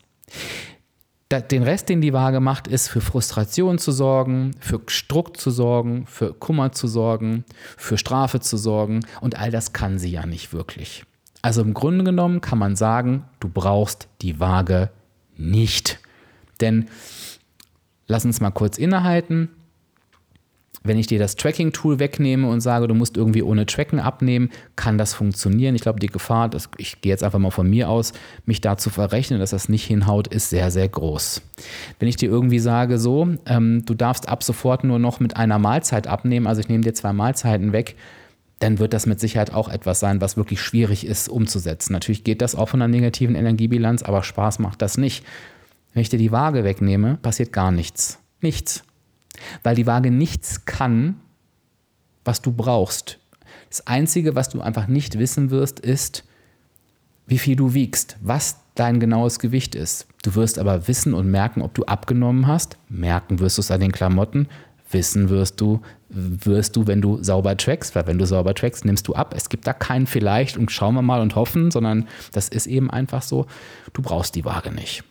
den 1.29 1.62
Rest, 1.62 1.89
den 1.89 2.01
die 2.01 2.13
Waage 2.13 2.39
macht, 2.39 2.67
ist 2.67 2.88
für 2.88 3.01
Frustration 3.01 3.77
zu 3.77 3.91
sorgen, 3.91 4.55
für 4.59 4.81
Struck 4.88 5.38
zu 5.38 5.51
sorgen, 5.51 6.07
für 6.07 6.33
Kummer 6.33 6.71
zu 6.71 6.88
sorgen, 6.88 7.45
für 7.77 7.98
Strafe 8.00 8.39
zu 8.39 8.57
sorgen 8.57 9.01
und 9.21 9.38
all 9.38 9.51
das 9.51 9.71
kann 9.71 10.00
sie 10.00 10.09
ja 10.09 10.25
nicht 10.25 10.53
wirklich. 10.53 11.03
Also 11.41 11.62
im 11.62 11.74
Grunde 11.74 12.03
genommen 12.03 12.41
kann 12.41 12.57
man 12.57 12.75
sagen, 12.75 13.25
du 13.39 13.48
brauchst 13.48 14.07
die 14.21 14.39
Waage 14.39 14.89
nicht. 15.38 16.00
Denn 16.62 16.89
lass 18.07 18.25
uns 18.25 18.41
mal 18.41 18.51
kurz 18.51 18.77
innehalten 18.77 19.50
wenn 20.83 20.98
ich 20.98 21.07
dir 21.07 21.19
das 21.19 21.36
Tracking-Tool 21.36 22.00
wegnehme 22.00 22.48
und 22.48 22.62
sage, 22.62 22.88
du 22.88 22.93
musst 22.93 23.17
irgendwie 23.17 23.43
ohne 23.43 23.65
Tracken 23.65 24.00
abnehmen, 24.00 24.50
kann 24.75 24.98
das 24.98 25.13
funktionieren. 25.13 25.75
Ich 25.75 25.81
glaube, 25.81 26.00
die 26.00 26.07
Gefahr, 26.07 26.50
das, 26.50 26.69
ich 26.77 27.01
gehe 27.01 27.12
jetzt 27.12 27.24
einfach 27.24 27.39
mal 27.39 27.51
von 27.51 27.69
mir 27.69 27.89
aus, 27.89 28.13
mich 28.45 28.62
da 28.62 28.77
zu 28.77 28.89
verrechnen, 28.89 29.39
dass 29.39 29.50
das 29.50 29.69
nicht 29.69 29.86
hinhaut, 29.86 30.27
ist 30.27 30.50
sehr, 30.50 30.71
sehr 30.71 30.88
groß. 30.88 31.41
Wenn 32.00 32.07
ich 32.07 32.15
dir 32.15 32.29
irgendwie 32.29 32.59
sage, 32.59 32.98
so, 32.98 33.27
ähm, 33.45 33.83
du 33.86 33.93
darfst 33.93 34.29
ab 34.29 34.43
sofort 34.43 34.83
nur 34.83 35.00
noch 35.00 35.19
mit 35.19 35.36
einer 35.36 35.59
Mahlzeit 35.59 36.07
abnehmen, 36.07 36.48
also 36.48 36.62
ich 36.62 36.69
nehme 36.69 36.83
dir 36.83 36.93
zwei 36.93 37.13
Mahlzeiten 37.13 37.74
weg, 37.74 37.95
dann 38.59 38.79
wird 38.79 38.93
das 38.93 39.05
mit 39.05 39.19
Sicherheit 39.19 39.53
auch 39.53 39.69
etwas 39.69 40.00
sein, 40.00 40.19
was 40.19 40.36
wirklich 40.36 40.62
schwierig 40.62 41.05
ist 41.05 41.29
umzusetzen. 41.29 41.93
Natürlich 41.93 42.25
geht 42.25 42.41
das 42.41 42.55
auch 42.55 42.67
von 42.69 42.81
einer 42.81 42.91
negativen 42.91 43.36
Energiebilanz, 43.36 44.03
aber 44.03 44.21
Spaß 44.21 44.59
macht 44.59 44.81
das 44.81 44.98
nicht. 44.98 45.25
Wenn 45.93 46.01
ich 46.01 46.09
dir 46.09 46.19
die 46.19 46.31
Waage 46.31 46.65
wegnehme, 46.65 47.17
passiert 47.21 47.53
gar 47.53 47.71
nichts. 47.71 48.19
Nichts 48.41 48.83
weil 49.63 49.75
die 49.75 49.88
Waage 49.88 50.12
nichts 50.12 50.65
kann, 50.65 51.19
was 52.25 52.41
du 52.41 52.51
brauchst. 52.51 53.19
Das 53.69 53.86
Einzige, 53.88 54.36
was 54.36 54.50
du 54.50 54.62
einfach 54.62 54.88
nicht 54.88 55.19
wissen 55.19 55.51
wirst, 55.51 55.79
ist, 55.79 56.24
wie 57.27 57.38
viel 57.38 57.55
du 57.55 57.74
wiegst, 57.74 58.17
was 58.22 58.58
dein 58.75 59.00
genaues 59.00 59.39
Gewicht 59.39 59.75
ist. 59.75 60.08
Du 60.24 60.36
wirst 60.36 60.58
aber 60.58 60.88
wissen 60.88 61.13
und 61.13 61.29
merken, 61.29 61.62
ob 61.62 61.74
du 61.75 61.84
abgenommen 61.86 62.48
hast. 62.48 62.77
Merken 62.89 63.39
wirst 63.39 63.58
du 63.58 63.62
es 63.62 63.72
an 63.72 63.81
den 63.81 63.91
Klamotten. 63.91 64.48
Wissen 64.91 65.29
wirst 65.29 65.62
du, 65.62 65.81
wirst 66.10 66.75
du, 66.75 66.88
wenn 66.88 67.01
du 67.01 67.22
sauber 67.22 67.55
trackst, 67.55 67.93
weil 67.93 68.08
wenn 68.08 68.17
du 68.17 68.25
sauber 68.25 68.55
trackst, 68.55 68.86
nimmst 68.86 69.08
du 69.08 69.13
ab. 69.13 69.36
Es 69.38 69.50
gibt 69.50 69.67
da 69.67 69.74
kein 69.74 70.08
vielleicht 70.08 70.58
und 70.58 70.72
schauen 70.72 70.96
wir 70.96 71.03
mal 71.03 71.22
und 71.22 71.36
hoffen, 71.36 71.69
sondern 71.69 72.08
das 72.31 72.50
ist 72.50 72.65
eben 72.65 72.89
einfach 72.89 73.22
so. 73.22 73.46
Du 73.93 74.01
brauchst 74.01 74.34
die 74.34 74.46
Waage 74.46 74.72
nicht. 74.72 75.03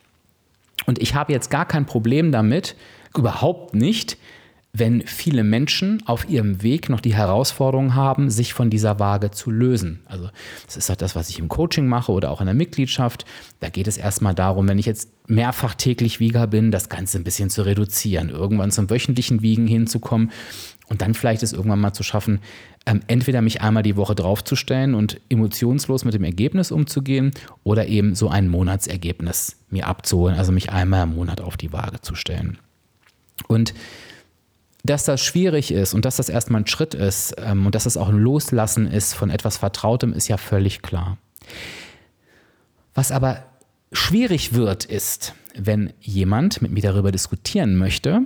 Und 0.89 1.03
ich 1.03 1.15
habe 1.15 1.35
jetzt 1.35 1.51
gar 1.51 1.67
kein 1.67 1.85
Problem 1.85 2.33
damit, 2.33 2.75
überhaupt 3.15 3.75
nicht, 3.75 4.17
wenn 4.73 5.07
viele 5.07 5.45
Menschen 5.45 6.03
auf 6.07 6.31
ihrem 6.31 6.63
Weg 6.63 6.89
noch 6.89 7.01
die 7.01 7.15
Herausforderung 7.15 7.95
haben, 7.95 8.31
sich 8.31 8.55
von 8.55 8.71
dieser 8.71 8.99
Waage 8.99 9.31
zu 9.31 9.51
lösen. 9.51 10.01
Also 10.07 10.31
das 10.65 10.79
ist 10.79 10.91
auch 10.91 10.97
das, 10.97 11.15
was 11.15 11.29
ich 11.29 11.41
im 11.41 11.49
Coaching 11.49 11.89
mache 11.89 12.11
oder 12.11 12.31
auch 12.31 12.41
in 12.41 12.47
der 12.47 12.55
Mitgliedschaft. 12.55 13.27
Da 13.61 13.69
geht 13.69 13.87
es 13.87 13.99
erstmal 13.99 14.35
darum, 14.35 14.67
wenn 14.67 14.79
ich 14.79 14.87
jetzt 14.87 15.11
mehrfach 15.27 15.75
täglich 15.75 16.21
Wieger 16.21 16.47
bin, 16.47 16.71
das 16.71 16.89
Ganze 16.89 17.19
ein 17.19 17.25
bisschen 17.25 17.51
zu 17.51 17.67
reduzieren, 17.67 18.31
irgendwann 18.31 18.71
zum 18.71 18.89
wöchentlichen 18.89 19.43
Wiegen 19.43 19.67
hinzukommen 19.67 20.31
und 20.89 21.03
dann 21.03 21.15
vielleicht 21.15 21.43
es 21.43 21.53
irgendwann 21.53 21.81
mal 21.81 21.93
zu 21.93 22.03
schaffen, 22.03 22.41
ähm, 22.87 23.01
entweder 23.07 23.43
mich 23.43 23.61
einmal 23.61 23.83
die 23.83 23.97
Woche 23.97 24.15
draufzustellen 24.15 24.95
und 24.95 25.21
emotionslos 25.29 26.05
mit 26.05 26.15
dem 26.15 26.25
Ergebnis 26.25 26.71
umzugehen 26.71 27.33
oder 27.65 27.87
eben 27.87 28.15
so 28.15 28.29
ein 28.29 28.49
Monatsergebnis 28.49 29.57
mir 29.71 29.87
abzuholen, 29.87 30.37
also 30.37 30.53
mich 30.53 30.71
einmal 30.71 31.05
im 31.05 31.15
Monat 31.15 31.41
auf 31.41 31.57
die 31.57 31.73
Waage 31.73 32.01
zu 32.01 32.15
stellen. 32.15 32.59
Und 33.47 33.75
dass 34.85 35.05
das 35.05 35.21
schwierig 35.21 35.71
ist 35.71 35.93
und 35.93 36.05
dass 36.05 36.17
das 36.17 36.29
erstmal 36.29 36.63
ein 36.63 36.67
Schritt 36.67 36.95
ist 36.95 37.35
ähm, 37.39 37.67
und 37.67 37.75
dass 37.75 37.87
es 37.87 37.97
auch 37.97 38.09
ein 38.09 38.19
Loslassen 38.19 38.87
ist 38.87 39.15
von 39.15 39.31
etwas 39.31 39.59
Vertrautem, 39.59 40.13
ist 40.13 40.29
ja 40.29 40.37
völlig 40.37 40.83
klar. 40.83 41.19
Was 42.95 43.13
aber 43.13 43.45
schwierig 43.93 44.55
wird, 44.55 44.85
ist, 44.85 45.35
wenn 45.55 45.93
jemand 46.01 46.63
mit 46.63 46.73
mir 46.73 46.83
darüber 46.83 47.13
diskutieren 47.13 47.77
möchte, 47.77 48.23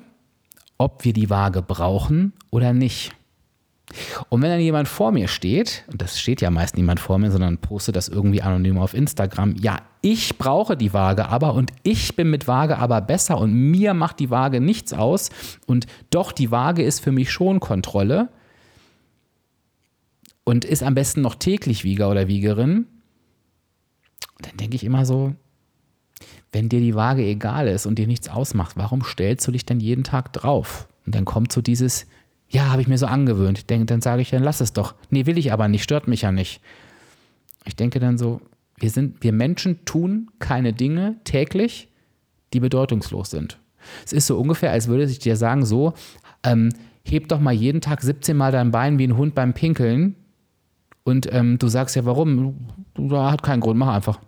ob 0.79 1.05
wir 1.05 1.13
die 1.13 1.31
Waage 1.31 1.63
brauchen 1.63 2.33
oder 2.53 2.73
nicht. 2.73 3.13
Und 4.29 4.41
wenn 4.43 4.51
dann 4.51 4.61
jemand 4.61 4.89
vor 4.89 5.11
mir 5.11 5.27
steht, 5.27 5.85
und 5.91 6.01
das 6.01 6.21
steht 6.21 6.41
ja 6.41 6.51
meist 6.51 6.77
niemand 6.77 7.01
vor 7.01 7.19
mir, 7.19 7.31
sondern 7.31 7.59
postet 7.59 7.97
das 7.97 8.09
irgendwie 8.09 8.41
anonym 8.41 8.79
auf 8.79 8.95
Instagram, 8.95 9.57
ja, 9.57 9.83
ich 10.01 10.39
brauche 10.39 10.77
die 10.77 10.93
Waage 10.93 11.29
aber 11.29 11.55
und 11.55 11.73
ich 11.83 12.15
bin 12.15 12.31
mit 12.31 12.47
Waage 12.47 12.79
aber 12.79 13.01
besser 13.01 13.39
und 13.39 13.53
mir 13.53 13.95
macht 13.95 14.21
die 14.21 14.31
Waage 14.31 14.61
nichts 14.61 14.93
aus 14.93 15.31
und 15.67 15.87
doch 16.11 16.33
die 16.33 16.51
Waage 16.51 16.83
ist 16.83 17.01
für 17.01 17.13
mich 17.13 17.31
schon 17.33 17.61
Kontrolle 17.61 18.29
und 20.45 20.65
ist 20.65 20.83
am 20.83 20.95
besten 20.95 21.21
noch 21.21 21.35
täglich 21.35 21.85
Wieger 21.85 22.11
oder 22.11 22.29
Wiegerin, 22.29 22.87
dann 24.41 24.57
denke 24.57 24.77
ich 24.77 24.85
immer 24.85 25.05
so, 25.05 25.35
wenn 26.51 26.69
dir 26.69 26.81
die 26.81 26.95
Waage 26.95 27.25
egal 27.25 27.69
ist 27.69 27.87
und 27.87 27.99
dir 27.99 28.07
nichts 28.07 28.29
ausmacht, 28.29 28.77
warum 28.77 29.03
stellst 29.05 29.47
du 29.47 29.53
dich 29.53 29.67
denn 29.67 29.81
jeden 29.81 30.05
Tag 30.05 30.33
drauf? 30.33 30.89
Und 31.07 31.15
dann 31.15 31.25
kommt 31.25 31.53
so 31.53 31.63
dieses, 31.63 32.07
ja, 32.53 32.71
habe 32.71 32.83
ich 32.83 32.89
mir 32.89 32.99
so 32.99 33.07
angewöhnt. 33.07 33.71
Denk, 33.71 33.87
dann 33.87 34.03
sage 34.03 34.23
ich, 34.23 34.31
dann 34.31 34.43
lass 34.43 34.61
es 34.61 34.75
doch. 34.75 34.95
Nee, 35.11 35.27
will 35.27 35.39
ich 35.39 35.53
aber 35.53 35.69
nicht, 35.69 35.83
stört 35.83 36.07
mich 36.07 36.23
ja 36.23 36.33
nicht. 36.33 36.61
Ich 37.65 37.77
denke 37.77 37.99
dann 37.99 38.19
so, 38.19 38.43
wir 38.77 38.91
sind, 38.91 39.23
wir 39.23 39.33
Menschen 39.33 39.85
tun 39.87 40.31
keine 40.39 40.73
Dinge 40.73 41.17
täglich, 41.25 41.89
die 42.53 42.61
bedeutungslos 42.61 43.31
sind. 43.31 43.59
Es 44.05 44.13
ist 44.13 44.27
so 44.27 44.39
ungefähr, 44.39 44.71
als 44.71 44.87
würde 44.87 45.05
ich 45.05 45.19
dir 45.19 45.37
sagen, 45.37 45.65
so, 45.65 45.95
ähm, 46.45 46.69
heb 47.05 47.29
doch 47.29 47.41
mal 47.41 47.53
jeden 47.53 47.81
Tag 47.81 48.03
17 48.03 48.37
Mal 48.37 48.53
dein 48.53 48.71
Bein 48.71 48.99
wie 48.99 49.07
ein 49.07 49.17
Hund 49.17 49.35
beim 49.35 49.55
Pinkeln 49.55 50.15
und 51.05 51.33
ähm, 51.33 51.59
du 51.59 51.69
sagst 51.69 51.97
ja, 51.97 52.05
warum? 52.05 52.55
Da 52.95 53.33
hat 53.33 53.43
keinen 53.43 53.61
Grund, 53.61 53.79
mach 53.79 53.95
einfach. 53.95 54.21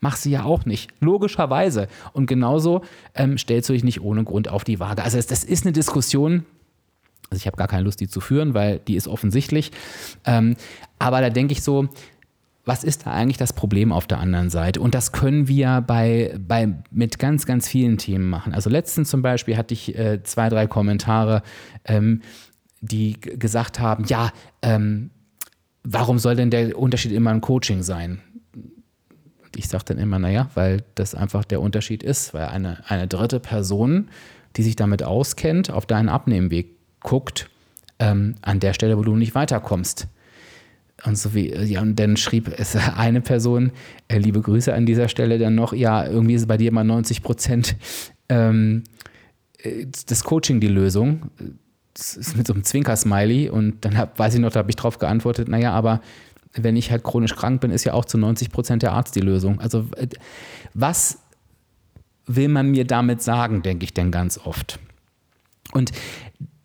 Mach 0.00 0.16
sie 0.16 0.30
ja 0.30 0.44
auch 0.44 0.64
nicht, 0.64 0.90
logischerweise. 1.00 1.88
Und 2.12 2.26
genauso 2.26 2.82
ähm, 3.14 3.36
stellst 3.36 3.68
du 3.68 3.72
dich 3.72 3.84
nicht 3.84 4.00
ohne 4.00 4.24
Grund 4.24 4.48
auf 4.48 4.64
die 4.64 4.80
Waage. 4.80 5.02
Also 5.02 5.16
das, 5.16 5.26
das 5.26 5.44
ist 5.44 5.64
eine 5.64 5.72
Diskussion, 5.72 6.44
also 7.30 7.40
ich 7.40 7.46
habe 7.46 7.56
gar 7.56 7.68
keine 7.68 7.84
Lust, 7.84 8.00
die 8.00 8.08
zu 8.08 8.20
führen, 8.20 8.54
weil 8.54 8.78
die 8.78 8.96
ist 8.96 9.08
offensichtlich. 9.08 9.70
Ähm, 10.24 10.56
aber 10.98 11.20
da 11.20 11.30
denke 11.30 11.52
ich 11.52 11.62
so, 11.62 11.88
was 12.68 12.84
ist 12.84 13.06
da 13.06 13.12
eigentlich 13.12 13.38
das 13.38 13.54
Problem 13.54 13.92
auf 13.92 14.06
der 14.06 14.18
anderen 14.18 14.50
Seite? 14.50 14.80
Und 14.80 14.94
das 14.94 15.12
können 15.12 15.48
wir 15.48 15.82
bei, 15.86 16.38
bei, 16.38 16.74
mit 16.90 17.18
ganz, 17.18 17.46
ganz 17.46 17.66
vielen 17.66 17.96
Themen 17.96 18.28
machen. 18.28 18.52
Also 18.52 18.68
letztens 18.68 19.08
zum 19.08 19.22
Beispiel 19.22 19.56
hatte 19.56 19.72
ich 19.72 19.98
äh, 19.98 20.22
zwei, 20.22 20.50
drei 20.50 20.66
Kommentare, 20.66 21.42
ähm, 21.86 22.20
die 22.82 23.18
gesagt 23.20 23.80
haben, 23.80 24.04
ja, 24.04 24.32
ähm, 24.60 25.10
warum 25.82 26.18
soll 26.18 26.36
denn 26.36 26.50
der 26.50 26.78
Unterschied 26.78 27.12
immer 27.12 27.30
ein 27.30 27.40
Coaching 27.40 27.82
sein? 27.82 28.20
Ich 29.56 29.68
sage 29.68 29.84
dann 29.86 29.98
immer, 29.98 30.18
naja, 30.18 30.50
weil 30.54 30.84
das 30.94 31.14
einfach 31.14 31.44
der 31.44 31.62
Unterschied 31.62 32.02
ist, 32.02 32.34
weil 32.34 32.48
eine, 32.48 32.84
eine 32.86 33.08
dritte 33.08 33.40
Person, 33.40 34.10
die 34.56 34.62
sich 34.62 34.76
damit 34.76 35.02
auskennt, 35.02 35.70
auf 35.70 35.86
deinen 35.86 36.10
Abnehmweg 36.10 36.77
guckt, 37.00 37.48
ähm, 37.98 38.36
an 38.42 38.60
der 38.60 38.74
Stelle, 38.74 38.98
wo 38.98 39.02
du 39.02 39.16
nicht 39.16 39.34
weiterkommst. 39.34 40.08
Und 41.04 41.16
so 41.16 41.32
wie, 41.34 41.54
ja, 41.54 41.80
und 41.80 41.96
dann 41.96 42.16
schrieb 42.16 42.48
es 42.58 42.76
eine 42.96 43.20
Person, 43.20 43.72
äh, 44.08 44.18
liebe 44.18 44.40
Grüße 44.40 44.72
an 44.74 44.86
dieser 44.86 45.08
Stelle 45.08 45.38
dann 45.38 45.54
noch, 45.54 45.72
ja, 45.72 46.06
irgendwie 46.06 46.34
ist 46.34 46.48
bei 46.48 46.56
dir 46.56 46.68
immer 46.68 46.84
90 46.84 47.22
Prozent 47.22 47.76
ähm, 48.28 48.84
äh, 49.58 49.86
das 50.06 50.24
Coaching 50.24 50.60
die 50.60 50.68
Lösung. 50.68 51.30
Das 51.94 52.16
ist 52.16 52.36
mit 52.36 52.46
so 52.46 52.52
einem 52.52 52.64
Zwinker-Smiley 52.64 53.50
und 53.50 53.84
dann 53.84 53.96
hab, 53.96 54.18
weiß 54.18 54.34
ich 54.34 54.40
noch, 54.40 54.52
da 54.52 54.60
habe 54.60 54.70
ich 54.70 54.76
drauf 54.76 54.98
geantwortet, 54.98 55.48
naja, 55.48 55.72
aber 55.72 56.00
wenn 56.54 56.76
ich 56.76 56.90
halt 56.90 57.02
chronisch 57.04 57.34
krank 57.34 57.60
bin, 57.60 57.70
ist 57.70 57.84
ja 57.84 57.92
auch 57.92 58.04
zu 58.04 58.18
90 58.18 58.50
Prozent 58.50 58.82
der 58.82 58.92
Arzt 58.92 59.14
die 59.16 59.20
Lösung. 59.20 59.60
Also 59.60 59.86
äh, 59.96 60.08
was 60.74 61.18
will 62.26 62.48
man 62.48 62.70
mir 62.70 62.84
damit 62.84 63.22
sagen, 63.22 63.62
denke 63.62 63.84
ich 63.84 63.94
denn 63.94 64.10
ganz 64.10 64.38
oft. 64.38 64.78
Und 65.72 65.92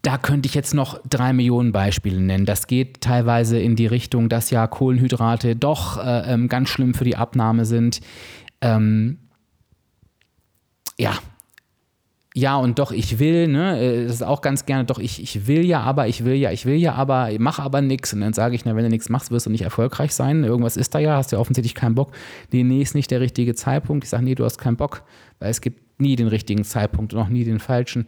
da 0.04 0.18
könnte 0.18 0.48
ich 0.48 0.54
jetzt 0.54 0.74
noch 0.74 1.00
drei 1.10 1.32
Millionen 1.32 1.72
Beispiele 1.72 2.22
nennen. 2.22 2.46
Das 2.46 2.68
geht 2.68 3.00
teilweise 3.00 3.58
in 3.58 3.78
die 3.78 3.88
Richtung, 3.88 4.28
dass 4.28 4.52
ja 4.52 4.68
Kohlenhydrate 4.68 5.56
doch 5.56 5.98
äh, 5.98 6.34
ähm, 6.34 6.50
ganz 6.50 6.70
schlimm 6.70 6.94
für 6.94 7.06
die 7.06 7.16
Abnahme 7.16 7.64
sind. 7.64 8.02
Ähm, 8.60 9.18
ja, 11.00 11.14
ja 12.36 12.58
und 12.58 12.80
doch, 12.80 12.92
ich 12.92 13.18
will, 13.20 13.48
ne, 13.48 13.80
äh, 13.80 14.04
das 14.04 14.16
ist 14.16 14.24
auch 14.24 14.42
ganz 14.42 14.66
gerne, 14.66 14.84
doch, 14.84 15.00
ich, 15.00 15.24
ich 15.24 15.48
will 15.48 15.66
ja, 15.66 15.80
aber, 15.80 16.10
ich 16.10 16.26
will 16.26 16.36
ja, 16.36 16.52
ich 16.52 16.66
will 16.66 16.76
ja, 16.76 16.96
aber, 16.96 17.32
ich 17.32 17.40
mache 17.40 17.62
aber 17.62 17.82
nichts. 17.82 18.12
Und 18.12 18.20
dann 18.20 18.34
sage 18.34 18.56
ich, 18.56 18.66
na, 18.66 18.76
wenn 18.76 18.84
du 18.84 18.90
nichts 18.90 19.08
machst, 19.08 19.32
wirst 19.32 19.46
du 19.46 19.52
nicht 19.52 19.64
erfolgreich 19.64 20.14
sein. 20.14 20.44
Irgendwas 20.44 20.76
ist 20.76 20.94
da 20.94 21.00
ja, 21.00 21.16
hast 21.16 21.32
ja 21.32 21.40
offensichtlich 21.40 21.76
keinen 21.76 21.96
Bock. 21.96 22.12
Nee, 22.52 22.64
nee, 22.64 22.82
ist 22.82 22.94
nicht 22.94 23.10
der 23.10 23.22
richtige 23.22 23.56
Zeitpunkt. 23.56 24.04
Ich 24.04 24.10
sage, 24.10 24.26
nee, 24.26 24.36
du 24.36 24.44
hast 24.44 24.58
keinen 24.58 24.76
Bock, 24.76 25.04
weil 25.40 25.50
es 25.50 25.62
gibt 25.62 25.83
nie 25.98 26.16
den 26.16 26.28
richtigen 26.28 26.64
Zeitpunkt 26.64 27.14
und 27.14 27.20
auch 27.20 27.30
nie 27.30 27.44
den 27.44 27.60
falschen. 27.60 28.08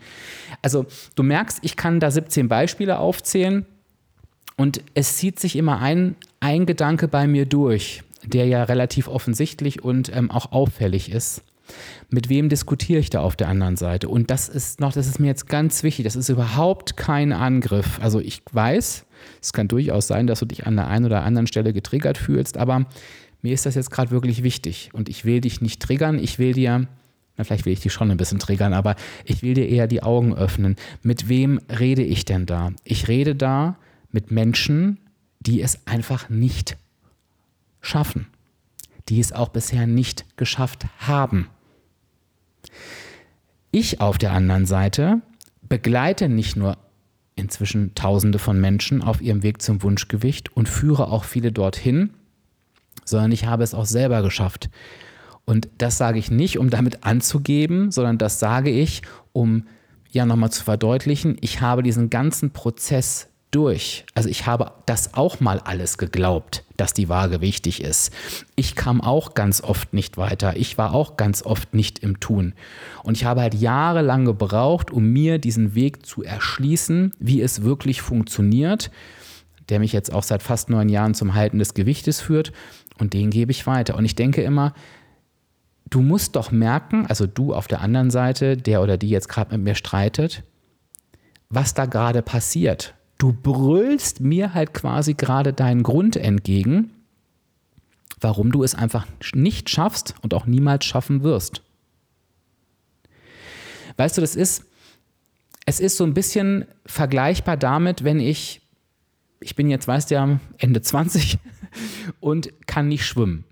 Also, 0.62 0.86
du 1.15 1.24
merkst, 1.24 1.60
ich 1.62 1.75
kann 1.75 2.00
da 2.00 2.12
17 2.12 2.48
Beispiele 2.48 3.00
aufzählen 3.00 3.65
und 4.58 4.82
es 4.94 5.18
zieht 5.18 5.39
sich 5.39 5.56
immer 5.56 5.80
ein, 5.82 6.15
ein 6.39 6.65
Gedanke 6.65 7.08
bei 7.08 7.27
mir 7.27 7.46
durch, 7.46 8.04
der 8.24 8.48
ja 8.48 8.63
relativ 8.63 9.08
offensichtlich 9.08 9.84
und 9.84 10.15
ähm, 10.15 10.32
auch 10.32 10.51
auffällig 10.51 11.12
ist. 11.12 11.44
Mit 12.10 12.30
wem 12.30 12.50
diskutiere 12.50 13.00
ich 13.00 13.10
da 13.10 13.22
auf 13.22 13.36
der 13.36 13.50
anderen 13.50 13.75
Seite? 13.75 14.08
Und 14.08 14.30
das 14.30 14.50
ist 14.50 14.80
noch, 14.80 14.94
das 14.94 15.08
ist 15.08 15.20
mir 15.20 15.27
jetzt 15.27 15.48
ganz 15.48 15.82
wichtig, 15.82 16.06
das 16.06 16.15
ist 16.15 16.30
überhaupt 16.30 16.96
kein 16.96 17.34
Angriff. 17.34 18.00
Also 18.01 18.20
ich 18.20 18.44
weiß, 18.51 19.06
es 19.42 19.54
kann 19.54 19.68
durchaus 19.68 20.08
sein, 20.08 20.27
dass 20.27 20.39
du 20.39 20.46
dich 20.46 20.68
an 20.68 20.75
der 20.75 20.88
einen 20.88 21.06
oder 21.06 21.24
anderen 21.24 21.48
Stelle 21.48 21.74
getriggert 21.74 22.18
fühlst, 22.18 22.58
aber 22.58 22.86
mir 23.42 23.54
ist 23.54 23.65
das 23.65 23.75
jetzt 23.75 23.92
gerade 23.92 24.12
wirklich 24.12 24.44
wichtig 24.44 24.92
und 24.94 25.10
ich 25.10 25.25
will 25.25 25.42
dich 25.42 25.62
nicht 25.62 25.82
triggern, 25.82 26.20
ich 26.20 26.39
will 26.39 26.54
dir, 26.54 26.88
na 27.38 27.44
vielleicht 27.44 27.65
will 27.65 27.74
ich 27.74 27.82
dich 27.82 27.94
schon 27.94 28.12
ein 28.12 28.18
bisschen 28.18 28.39
triggern, 28.39 28.74
aber 28.74 28.96
ich 29.25 29.42
will 29.42 29.54
dir 29.54 29.68
eher 29.68 29.88
die 29.88 30.04
Augen 30.04 30.34
öffnen. 30.34 30.75
Mit 31.01 31.27
wem 31.27 31.60
rede 31.70 32.04
ich 32.04 32.25
denn 32.25 32.46
da? 32.46 32.72
Ich 32.84 33.08
rede 33.08 33.36
da 33.36 33.77
mit 34.12 34.32
Menschen, 34.32 35.00
die 35.39 35.62
es 35.62 35.86
einfach 35.86 36.30
nicht 36.30 36.77
schaffen, 37.82 38.27
die 39.10 39.20
es 39.20 39.34
auch 39.34 39.50
bisher 39.50 39.88
nicht 39.88 40.38
geschafft 40.38 40.86
haben. 41.00 41.50
Ich 43.72 44.00
auf 44.00 44.18
der 44.18 44.32
anderen 44.32 44.65
Seite 44.65 45.22
begleite 45.62 46.30
nicht 46.30 46.56
nur 46.56 46.77
inzwischen 47.36 47.94
Tausende 47.96 48.39
von 48.39 48.60
Menschen 48.60 49.01
auf 49.01 49.22
ihrem 49.22 49.44
Weg 49.44 49.62
zum 49.62 49.84
Wunschgewicht 49.84 50.56
und 50.56 50.70
führe 50.70 51.10
auch 51.10 51.25
viele 51.25 51.51
dorthin, 51.51 52.12
sondern 53.04 53.32
ich 53.32 53.46
habe 53.46 53.63
es 53.63 53.74
auch 53.74 53.86
selber 53.86 54.22
geschafft. 54.22 54.70
Und 55.46 55.70
das 55.78 55.98
sage 55.98 56.20
ich 56.20 56.32
nicht, 56.32 56.58
um 56.58 56.70
damit 56.70 57.04
anzugeben, 57.04 57.92
sondern 57.92 58.18
das 58.18 58.40
sage 58.40 58.72
ich, 58.72 59.04
um 59.32 59.68
ja 60.12 60.25
nochmal 60.25 60.52
zu 60.52 60.64
verdeutlichen, 60.64 61.38
ich 61.42 61.62
habe 61.62 61.84
diesen 61.84 62.10
ganzen 62.10 62.52
Prozess 62.52 63.28
durch. 63.56 64.06
Also 64.16 64.28
ich 64.28 64.46
habe 64.48 64.72
das 64.86 65.14
auch 65.14 65.40
mal 65.40 65.60
alles 65.60 65.98
geglaubt, 65.98 66.66
dass 66.75 66.94
die 66.94 67.08
Waage 67.08 67.40
wichtig 67.40 67.82
ist. 67.82 68.12
Ich 68.56 68.75
kam 68.75 69.00
auch 69.00 69.34
ganz 69.34 69.62
oft 69.62 69.94
nicht 69.94 70.18
weiter. 70.18 70.58
Ich 70.58 70.78
war 70.78 70.94
auch 70.94 71.16
ganz 71.16 71.44
oft 71.44 71.74
nicht 71.74 72.00
im 72.00 72.20
Tun. 72.20 72.54
Und 73.04 73.16
ich 73.16 73.24
habe 73.24 73.42
halt 73.42 73.54
jahrelang 73.54 74.25
gebraucht, 74.25 74.92
um 74.92 75.06
mir 75.06 75.38
diesen 75.40 75.74
Weg 75.74 76.06
zu 76.06 76.22
erschließen, 76.22 77.14
wie 77.20 77.42
es 77.42 77.62
wirklich 77.62 78.02
funktioniert, 78.02 78.92
der 79.70 79.80
mich 79.80 79.94
jetzt 79.94 80.12
auch 80.12 80.24
seit 80.24 80.44
fast 80.44 80.70
neun 80.70 80.90
Jahren 80.90 81.14
zum 81.14 81.34
Halten 81.34 81.60
des 81.60 81.74
Gewichtes 81.74 82.20
führt. 82.20 82.52
Und 82.98 83.14
den 83.14 83.30
gebe 83.30 83.52
ich 83.52 83.68
weiter. 83.68 83.96
Und 83.96 84.04
ich 84.04 84.16
denke 84.16 84.42
immer, 84.42 84.74
du 85.89 86.01
musst 86.01 86.36
doch 86.36 86.51
merken, 86.51 87.05
also 87.07 87.27
du 87.27 87.53
auf 87.53 87.68
der 87.68 87.81
anderen 87.81 88.12
Seite, 88.12 88.57
der 88.57 88.81
oder 88.81 88.98
die 88.98 89.10
jetzt 89.10 89.29
gerade 89.29 89.55
mit 89.55 89.64
mir 89.64 89.75
streitet, 89.75 90.44
was 91.50 91.74
da 91.74 91.86
gerade 91.86 92.22
passiert 92.22 92.96
du 93.18 93.33
brüllst 93.33 94.20
mir 94.20 94.53
halt 94.53 94.74
quasi 94.74 95.14
gerade 95.14 95.53
deinen 95.53 95.83
Grund 95.83 96.16
entgegen, 96.16 96.92
warum 98.20 98.51
du 98.51 98.64
es 98.64 98.75
einfach 98.75 99.05
nicht 99.33 99.70
schaffst 99.70 100.16
und 100.22 100.33
auch 100.33 100.46
niemals 100.46 100.86
schaffen 100.86 101.24
wirst. 101.24 101.62
Weißt 103.98 104.18
du, 104.18 104.22
das 104.22 104.36
ist, 104.36 104.66
es 105.66 105.79
ist 105.79 105.98
so 105.98 106.03
ein 106.03 106.14
bisschen 106.14 106.66
vergleichbar 106.86 107.57
damit, 107.57 108.03
wenn 108.03 108.20
ich, 108.20 108.62
ich 109.40 109.55
bin 109.55 109.70
jetzt, 109.70 109.88
weißt 109.88 110.12
du 110.12 110.16
ja, 110.16 110.40
Ende 110.57 110.81
20 110.81 111.38
und 112.20 112.53
kann 112.68 112.90
nicht 112.90 113.05
schwimmen. 113.05 113.46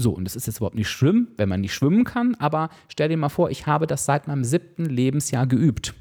So, 0.00 0.12
und 0.12 0.24
das 0.24 0.36
ist 0.36 0.46
jetzt 0.46 0.58
überhaupt 0.58 0.76
nicht 0.76 0.88
schlimm, 0.88 1.26
wenn 1.38 1.48
man 1.48 1.60
nicht 1.60 1.74
schwimmen 1.74 2.04
kann, 2.04 2.36
aber 2.36 2.70
stell 2.88 3.08
dir 3.08 3.16
mal 3.16 3.28
vor, 3.28 3.50
ich 3.50 3.66
habe 3.66 3.88
das 3.88 4.04
seit 4.04 4.28
meinem 4.28 4.44
siebten 4.44 4.84
Lebensjahr 4.84 5.44
geübt. 5.44 5.92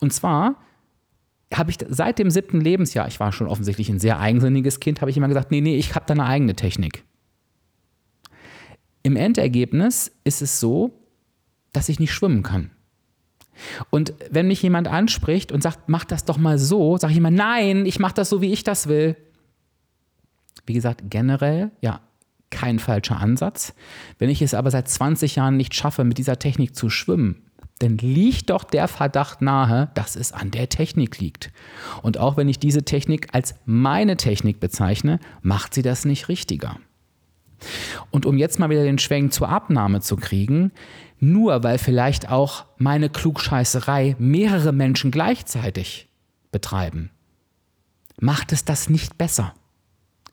Und 0.00 0.14
zwar 0.14 0.56
habe 1.52 1.70
ich 1.70 1.76
seit 1.86 2.18
dem 2.18 2.30
siebten 2.30 2.62
Lebensjahr, 2.62 3.06
ich 3.06 3.20
war 3.20 3.30
schon 3.30 3.46
offensichtlich 3.46 3.90
ein 3.90 3.98
sehr 3.98 4.20
eigensinniges 4.20 4.80
Kind, 4.80 5.02
habe 5.02 5.10
ich 5.10 5.18
immer 5.18 5.28
gesagt, 5.28 5.50
nee, 5.50 5.60
nee, 5.60 5.76
ich 5.76 5.94
habe 5.94 6.06
da 6.06 6.14
eine 6.14 6.24
eigene 6.24 6.56
Technik. 6.56 7.04
Im 9.02 9.16
Endergebnis 9.16 10.10
ist 10.24 10.40
es 10.40 10.58
so, 10.58 10.98
dass 11.74 11.90
ich 11.90 12.00
nicht 12.00 12.14
schwimmen 12.14 12.42
kann. 12.42 12.70
Und 13.90 14.14
wenn 14.30 14.48
mich 14.48 14.62
jemand 14.62 14.88
anspricht 14.88 15.52
und 15.52 15.62
sagt, 15.62 15.90
mach 15.90 16.06
das 16.06 16.24
doch 16.24 16.38
mal 16.38 16.58
so, 16.58 16.96
sage 16.96 17.12
ich 17.12 17.18
immer, 17.18 17.30
nein, 17.30 17.84
ich 17.84 17.98
mache 17.98 18.14
das 18.14 18.30
so, 18.30 18.40
wie 18.40 18.50
ich 18.50 18.64
das 18.64 18.86
will. 18.86 19.14
Wie 20.64 20.72
gesagt, 20.72 21.02
generell, 21.10 21.70
ja, 21.82 22.00
kein 22.54 22.78
falscher 22.78 23.20
Ansatz. 23.20 23.74
Wenn 24.18 24.30
ich 24.30 24.40
es 24.40 24.54
aber 24.54 24.70
seit 24.70 24.88
20 24.88 25.36
Jahren 25.36 25.56
nicht 25.56 25.74
schaffe, 25.74 26.04
mit 26.04 26.18
dieser 26.18 26.38
Technik 26.38 26.74
zu 26.76 26.88
schwimmen, 26.88 27.42
dann 27.80 27.98
liegt 27.98 28.50
doch 28.50 28.64
der 28.64 28.86
Verdacht 28.86 29.42
nahe, 29.42 29.90
dass 29.94 30.14
es 30.16 30.32
an 30.32 30.50
der 30.50 30.68
Technik 30.68 31.18
liegt. 31.18 31.50
Und 32.02 32.18
auch 32.18 32.36
wenn 32.36 32.48
ich 32.48 32.58
diese 32.58 32.84
Technik 32.84 33.28
als 33.32 33.56
meine 33.66 34.16
Technik 34.16 34.60
bezeichne, 34.60 35.18
macht 35.42 35.74
sie 35.74 35.82
das 35.82 36.04
nicht 36.04 36.28
richtiger. 36.28 36.76
Und 38.10 38.26
um 38.26 38.38
jetzt 38.38 38.58
mal 38.58 38.70
wieder 38.70 38.84
den 38.84 38.98
Schwenk 38.98 39.32
zur 39.32 39.48
Abnahme 39.48 40.00
zu 40.00 40.16
kriegen, 40.16 40.70
nur 41.18 41.64
weil 41.64 41.78
vielleicht 41.78 42.30
auch 42.30 42.66
meine 42.78 43.08
Klugscheißerei 43.08 44.16
mehrere 44.18 44.72
Menschen 44.72 45.10
gleichzeitig 45.10 46.08
betreiben, 46.52 47.10
macht 48.20 48.52
es 48.52 48.64
das 48.64 48.88
nicht 48.88 49.18
besser. 49.18 49.54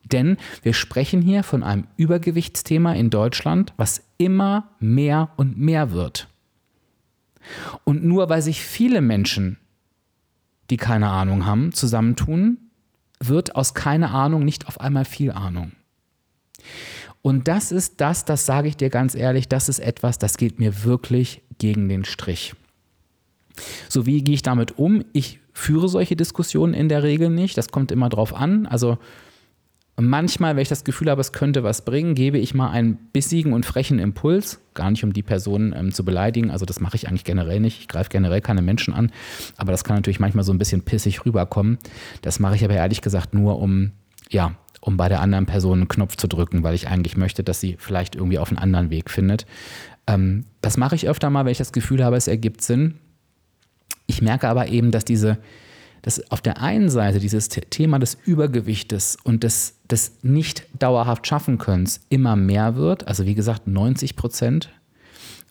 Denn 0.04 0.38
wir 0.64 0.74
sprechen 0.74 1.22
hier 1.22 1.44
von 1.44 1.64
einem 1.64 1.88
Übergewichtsthema 1.98 2.94
in 2.94 3.10
Deutschland, 3.10 3.74
was 3.78 4.04
immer 4.18 4.70
mehr 4.80 5.30
und 5.38 5.58
mehr 5.58 5.92
wird. 5.92 6.28
Und 7.84 8.04
nur 8.04 8.30
weil 8.30 8.42
sich 8.42 8.62
viele 8.62 9.02
Menschen, 9.02 9.58
die 10.70 10.78
keine 10.78 11.10
Ahnung 11.10 11.46
haben, 11.46 11.74
zusammentun, 11.74 12.58
wird 13.20 13.56
aus 13.56 13.74
keine 13.74 14.12
Ahnung 14.12 14.44
nicht 14.46 14.68
auf 14.68 14.80
einmal 14.82 15.06
viel 15.06 15.32
Ahnung. 15.32 15.74
Und 17.22 17.48
das 17.48 17.72
ist 17.72 18.02
das, 18.02 18.26
das 18.26 18.46
sage 18.46 18.68
ich 18.68 18.78
dir 18.78 18.90
ganz 18.90 19.14
ehrlich, 19.14 19.48
das 19.48 19.70
ist 19.70 19.80
etwas, 19.80 20.18
das 20.18 20.38
geht 20.38 20.60
mir 20.60 20.84
wirklich 20.84 21.44
gegen 21.60 21.88
den 21.88 22.04
Strich. 22.04 22.56
So, 23.90 24.06
wie 24.06 24.24
gehe 24.24 24.34
ich 24.34 24.42
damit 24.42 24.78
um? 24.80 25.06
Ich 25.14 25.40
führe 25.54 25.88
solche 25.88 26.16
Diskussionen 26.16 26.74
in 26.74 26.90
der 26.90 27.04
Regel 27.04 27.30
nicht. 27.30 27.58
Das 27.58 27.70
kommt 27.70 27.92
immer 27.92 28.10
drauf 28.10 28.34
an. 28.34 28.66
Also 28.66 28.98
manchmal, 30.02 30.56
wenn 30.56 30.62
ich 30.62 30.70
das 30.70 30.84
Gefühl 30.84 31.10
habe, 31.10 31.22
es 31.22 31.32
könnte 31.32 31.64
was 31.64 31.84
bringen, 31.84 32.16
gebe 32.16 32.38
ich 32.38 32.54
mal 32.54 32.70
einen 32.70 32.96
bissigen 33.14 33.54
und 33.54 33.66
frechen 33.66 34.00
Impuls. 34.00 34.60
Gar 34.74 34.92
nicht, 34.92 35.04
um 35.04 35.14
die 35.14 35.24
Person 35.24 35.74
ähm, 35.76 35.92
zu 35.92 36.06
beleidigen. 36.06 36.52
Also 36.52 36.66
das 36.66 36.80
mache 36.80 36.96
ich 36.96 37.08
eigentlich 37.08 37.24
generell 37.24 37.60
nicht. 37.60 37.80
Ich 37.80 37.88
greife 37.88 38.10
generell 38.10 38.42
keine 38.42 38.62
Menschen 38.62 38.94
an. 38.94 39.12
Aber 39.58 39.72
das 39.72 39.84
kann 39.84 39.96
natürlich 39.96 40.20
manchmal 40.20 40.44
so 40.44 40.54
ein 40.54 40.58
bisschen 40.58 40.84
pissig 40.84 41.26
rüberkommen. 41.26 41.78
Das 42.22 42.40
mache 42.40 42.56
ich 42.56 42.64
aber 42.64 42.76
ehrlich 42.76 43.02
gesagt 43.02 43.34
nur, 43.34 43.60
um, 43.60 43.92
ja, 44.30 44.56
um 44.82 44.98
bei 44.98 45.10
der 45.10 45.22
anderen 45.22 45.46
Person 45.46 45.80
einen 45.80 45.88
Knopf 45.88 46.16
zu 46.16 46.28
drücken, 46.28 46.64
weil 46.64 46.76
ich 46.76 46.88
eigentlich 46.88 47.18
möchte, 47.18 47.44
dass 47.44 47.60
sie 47.60 47.76
vielleicht 47.80 48.16
irgendwie 48.16 48.40
auf 48.40 48.50
einen 48.50 48.58
anderen 48.58 48.90
Weg 48.90 49.10
findet. 49.10 49.46
Ähm, 50.08 50.46
das 50.62 50.78
mache 50.78 50.96
ich 50.96 51.08
öfter 51.08 51.30
mal, 51.30 51.46
wenn 51.46 51.52
ich 51.52 51.58
das 51.58 51.72
Gefühl 51.72 52.04
habe, 52.04 52.16
es 52.16 52.28
ergibt 52.28 52.62
Sinn. 52.62 52.96
Ich 54.08 54.22
merke 54.22 54.48
aber 54.48 54.68
eben, 54.68 54.92
dass 54.92 55.06
diese 55.06 55.38
dass 56.02 56.32
auf 56.32 56.42
der 56.42 56.62
einen 56.62 56.90
Seite 56.90 57.20
dieses 57.20 57.50
Thema 57.50 58.00
des 58.00 58.18
Übergewichtes 58.26 59.18
und 59.24 59.44
des, 59.44 59.76
des 59.90 60.14
nicht 60.24 60.66
dauerhaft 60.78 61.28
schaffen 61.28 61.58
Könnens 61.58 62.02
immer 62.10 62.36
mehr 62.36 62.76
wird. 62.76 63.08
Also 63.08 63.26
wie 63.26 63.36
gesagt, 63.36 63.68
90 63.68 64.16
Prozent 64.16 64.70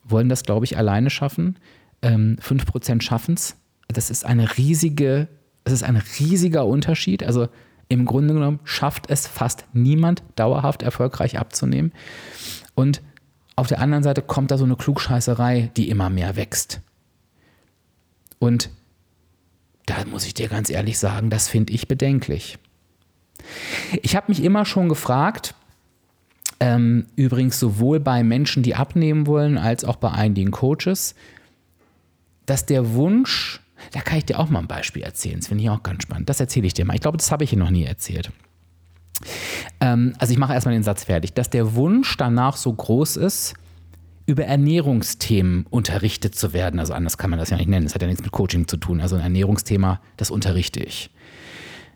wollen 0.05 0.29
das, 0.29 0.43
glaube 0.43 0.65
ich, 0.65 0.77
alleine 0.77 1.11
schaffen. 1.11 1.57
Ähm, 2.03 2.37
5 2.41 2.67
Prozent 2.67 3.05
schaffen 3.05 3.35
es. 3.35 3.57
Das 3.89 4.11
ist 4.11 4.25
eine 4.25 4.57
riesige, 4.57 5.29
das 5.65 5.75
ist 5.75 5.83
ein 5.83 6.03
riesiger 6.19 6.67
Unterschied. 6.67 7.23
Also 7.23 7.49
im 7.89 8.05
Grunde 8.05 8.35
genommen 8.35 8.61
schafft 8.65 9.11
es 9.11 9.27
fast 9.27 9.67
niemand 9.73 10.23
dauerhaft 10.37 10.83
erfolgreich 10.83 11.39
abzunehmen. 11.39 11.93
Und 12.75 13.03
auf 13.57 13.67
der 13.67 13.81
anderen 13.81 14.03
Seite 14.03 14.23
kommt 14.23 14.51
da 14.51 14.59
so 14.59 14.65
eine 14.65 14.77
Klugscheißerei, 14.77 15.71
die 15.77 15.91
immer 15.91 16.09
mehr 16.09 16.37
wächst. 16.37 16.81
Und 18.39 18.71
da 19.91 20.05
muss 20.05 20.25
ich 20.25 20.35
dir 20.35 20.49
ganz 20.49 20.71
ehrlich 20.71 20.99
sagen, 20.99 21.31
das 21.31 21.49
finde 21.49 21.73
ich 21.73 21.89
bedenklich. 21.89 22.59
Ich 24.03 24.15
habe 24.15 24.27
mich 24.29 24.45
immer 24.45 24.65
schon 24.65 24.89
gefragt, 24.89 25.55
ähm, 26.61 27.07
übrigens 27.17 27.59
sowohl 27.59 27.99
bei 27.99 28.23
Menschen, 28.23 28.63
die 28.63 28.75
abnehmen 28.77 29.27
wollen, 29.27 29.59
als 29.59 29.85
auch 29.85 29.97
bei 29.97 30.13
einigen 30.13 30.53
Coaches, 30.53 31.15
dass 32.47 32.67
der 32.67 32.93
Wunsch, 32.93 33.61
da 33.93 34.01
kann 34.01 34.19
ich 34.19 34.27
dir 34.27 34.39
auch 34.39 34.49
mal 34.49 34.61
ein 34.61 34.69
Beispiel 34.69 35.03
erzählen, 35.03 35.41
das 35.41 35.49
finde 35.49 35.65
ich 35.65 35.71
auch 35.71 35.83
ganz 35.83 36.03
spannend. 36.03 36.29
Das 36.29 36.39
erzähle 36.39 36.67
ich 36.67 36.75
dir 36.75 36.85
mal. 36.85 36.95
Ich 36.95 37.01
glaube, 37.01 37.17
das 37.17 37.33
habe 37.33 37.45
ich 37.45 37.51
hier 37.51 37.59
noch 37.59 37.71
nie 37.71 37.85
erzählt. 37.85 38.31
Ähm, 39.81 40.15
also 40.19 40.33
ich 40.33 40.39
mache 40.39 40.53
erstmal 40.53 40.75
den 40.75 40.83
Satz 40.83 41.05
fertig, 41.05 41.33
dass 41.33 41.51
der 41.51 41.75
Wunsch 41.75 42.17
danach 42.17 42.57
so 42.57 42.73
groß 42.73 43.17
ist, 43.17 43.55
über 44.31 44.45
Ernährungsthemen 44.45 45.67
unterrichtet 45.71 46.37
zu 46.37 46.53
werden. 46.53 46.79
Also 46.79 46.93
anders 46.93 47.19
kann 47.19 47.31
man 47.31 47.39
das 47.39 47.51
ja 47.51 47.57
nicht 47.57 47.69
nennen. 47.69 47.85
Das 47.85 47.95
hat 47.95 48.03
ja 48.03 48.09
nichts 48.09 48.23
mit 48.23 48.31
Coaching 48.31 48.69
zu 48.69 48.77
tun. 48.77 49.01
Also 49.01 49.17
ein 49.17 49.23
Ernährungsthema, 49.23 50.01
das 50.17 50.31
unterrichte 50.31 50.81
ich. 50.81 51.11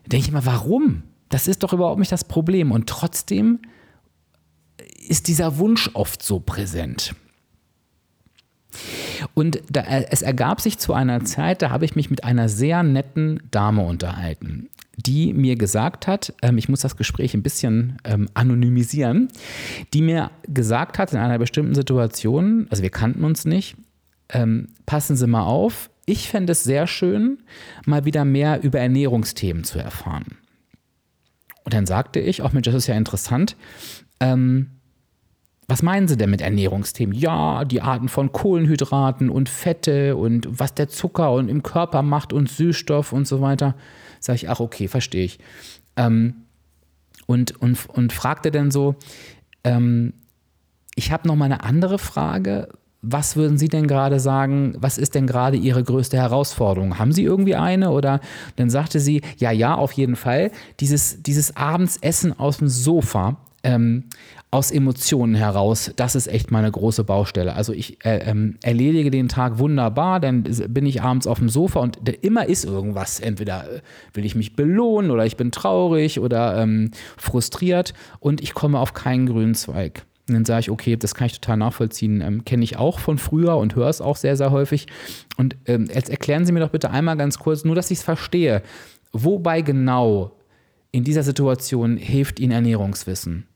Da 0.02 0.08
denke 0.10 0.24
ich 0.24 0.28
immer, 0.30 0.44
warum? 0.44 1.04
Das 1.28 1.46
ist 1.48 1.62
doch 1.62 1.72
überhaupt 1.72 2.00
nicht 2.00 2.12
das 2.12 2.24
Problem. 2.24 2.72
Und 2.72 2.88
trotzdem 2.88 3.60
ist 5.06 5.28
dieser 5.28 5.58
Wunsch 5.58 5.90
oft 5.94 6.22
so 6.22 6.40
präsent. 6.40 7.14
Und 9.34 9.60
da, 9.68 9.82
es 9.82 10.22
ergab 10.22 10.60
sich 10.60 10.78
zu 10.78 10.94
einer 10.94 11.24
Zeit, 11.24 11.60
da 11.60 11.70
habe 11.70 11.84
ich 11.84 11.96
mich 11.96 12.08
mit 12.08 12.24
einer 12.24 12.48
sehr 12.48 12.82
netten 12.84 13.42
Dame 13.50 13.82
unterhalten, 13.82 14.68
die 14.96 15.34
mir 15.34 15.56
gesagt 15.56 16.06
hat, 16.06 16.32
ähm, 16.40 16.56
ich 16.56 16.68
muss 16.68 16.80
das 16.80 16.96
Gespräch 16.96 17.34
ein 17.34 17.42
bisschen 17.42 17.98
ähm, 18.04 18.28
anonymisieren, 18.34 19.28
die 19.92 20.02
mir 20.02 20.30
gesagt 20.46 20.98
hat 20.98 21.12
in 21.12 21.18
einer 21.18 21.38
bestimmten 21.38 21.74
Situation, 21.74 22.68
also 22.70 22.82
wir 22.82 22.90
kannten 22.90 23.24
uns 23.24 23.44
nicht, 23.44 23.76
ähm, 24.28 24.68
passen 24.86 25.16
Sie 25.16 25.26
mal 25.26 25.42
auf, 25.42 25.90
ich 26.06 26.28
fände 26.28 26.52
es 26.52 26.62
sehr 26.62 26.86
schön, 26.86 27.38
mal 27.86 28.04
wieder 28.04 28.24
mehr 28.24 28.62
über 28.62 28.78
Ernährungsthemen 28.78 29.64
zu 29.64 29.78
erfahren. 29.78 30.36
Und 31.64 31.72
dann 31.72 31.86
sagte 31.86 32.20
ich, 32.20 32.42
auch 32.42 32.52
Mensch, 32.52 32.66
das 32.66 32.74
ist 32.74 32.86
ja 32.86 32.94
interessant, 32.94 33.56
ähm, 34.20 34.70
was 35.66 35.82
meinen 35.82 36.08
Sie 36.08 36.16
denn 36.16 36.30
mit 36.30 36.42
Ernährungsthemen? 36.42 37.14
Ja, 37.14 37.64
die 37.64 37.80
Arten 37.80 38.08
von 38.08 38.32
Kohlenhydraten 38.32 39.30
und 39.30 39.48
Fette 39.48 40.16
und 40.16 40.46
was 40.50 40.74
der 40.74 40.88
Zucker 40.88 41.32
und 41.32 41.48
im 41.48 41.62
Körper 41.62 42.02
macht 42.02 42.32
und 42.32 42.50
Süßstoff 42.50 43.12
und 43.12 43.26
so 43.26 43.40
weiter. 43.40 43.74
Sag 44.20 44.36
ich, 44.36 44.48
ach 44.48 44.60
okay, 44.60 44.88
verstehe 44.88 45.24
ich. 45.24 45.38
Ähm, 45.96 46.34
und, 47.26 47.60
und, 47.60 47.88
und 47.88 48.12
fragte 48.12 48.50
dann 48.50 48.70
so, 48.70 48.96
ähm, 49.64 50.12
ich 50.94 51.10
habe 51.10 51.26
noch 51.26 51.36
mal 51.36 51.46
eine 51.46 51.62
andere 51.64 51.98
Frage. 51.98 52.68
Was 53.00 53.36
würden 53.36 53.58
Sie 53.58 53.68
denn 53.68 53.86
gerade 53.86 54.20
sagen? 54.20 54.74
Was 54.78 54.96
ist 54.96 55.14
denn 55.14 55.26
gerade 55.26 55.56
Ihre 55.56 55.82
größte 55.82 56.16
Herausforderung? 56.16 56.98
Haben 56.98 57.12
Sie 57.12 57.22
irgendwie 57.22 57.54
eine? 57.54 57.90
Oder 57.90 58.20
dann 58.56 58.70
sagte 58.70 59.00
sie, 59.00 59.20
ja, 59.36 59.50
ja, 59.50 59.74
auf 59.74 59.92
jeden 59.92 60.16
Fall. 60.16 60.50
Dieses, 60.80 61.22
dieses 61.22 61.56
Abendsessen 61.56 62.38
aus 62.38 62.58
dem 62.58 62.68
Sofa, 62.68 63.36
ähm, 63.64 64.04
aus 64.50 64.70
Emotionen 64.70 65.34
heraus, 65.34 65.90
das 65.96 66.14
ist 66.14 66.28
echt 66.28 66.52
meine 66.52 66.70
große 66.70 67.02
Baustelle. 67.02 67.54
Also 67.54 67.72
ich 67.72 68.04
äh, 68.04 68.18
ähm, 68.18 68.56
erledige 68.62 69.10
den 69.10 69.28
Tag 69.28 69.58
wunderbar, 69.58 70.20
dann 70.20 70.44
bin 70.68 70.86
ich 70.86 71.02
abends 71.02 71.26
auf 71.26 71.40
dem 71.40 71.48
Sofa 71.48 71.80
und 71.80 72.08
immer 72.22 72.46
ist 72.46 72.64
irgendwas. 72.64 73.18
Entweder 73.18 73.68
äh, 73.68 73.80
will 74.12 74.24
ich 74.24 74.36
mich 74.36 74.54
belohnen 74.54 75.10
oder 75.10 75.26
ich 75.26 75.36
bin 75.36 75.50
traurig 75.50 76.20
oder 76.20 76.56
ähm, 76.58 76.92
frustriert 77.16 77.94
und 78.20 78.40
ich 78.40 78.54
komme 78.54 78.78
auf 78.78 78.94
keinen 78.94 79.26
grünen 79.26 79.56
Zweig. 79.56 80.04
Und 80.28 80.34
dann 80.34 80.44
sage 80.44 80.60
ich, 80.60 80.70
okay, 80.70 80.96
das 80.96 81.14
kann 81.14 81.26
ich 81.26 81.40
total 81.40 81.56
nachvollziehen, 81.56 82.20
ähm, 82.20 82.44
kenne 82.44 82.64
ich 82.64 82.76
auch 82.76 83.00
von 83.00 83.18
früher 83.18 83.56
und 83.56 83.74
höre 83.74 83.88
es 83.88 84.00
auch 84.00 84.16
sehr, 84.16 84.36
sehr 84.36 84.52
häufig. 84.52 84.86
Und 85.36 85.56
ähm, 85.66 85.88
jetzt 85.92 86.10
erklären 86.10 86.46
Sie 86.46 86.52
mir 86.52 86.60
doch 86.60 86.70
bitte 86.70 86.90
einmal 86.90 87.16
ganz 87.16 87.38
kurz, 87.38 87.64
nur 87.64 87.74
dass 87.74 87.90
ich 87.90 87.98
es 87.98 88.04
verstehe, 88.04 88.62
wobei 89.12 89.62
genau 89.62 90.32
in 90.92 91.02
dieser 91.02 91.24
Situation 91.24 91.96
hilft 91.96 92.38
Ihnen 92.38 92.52
Ernährungswissen? 92.52 93.48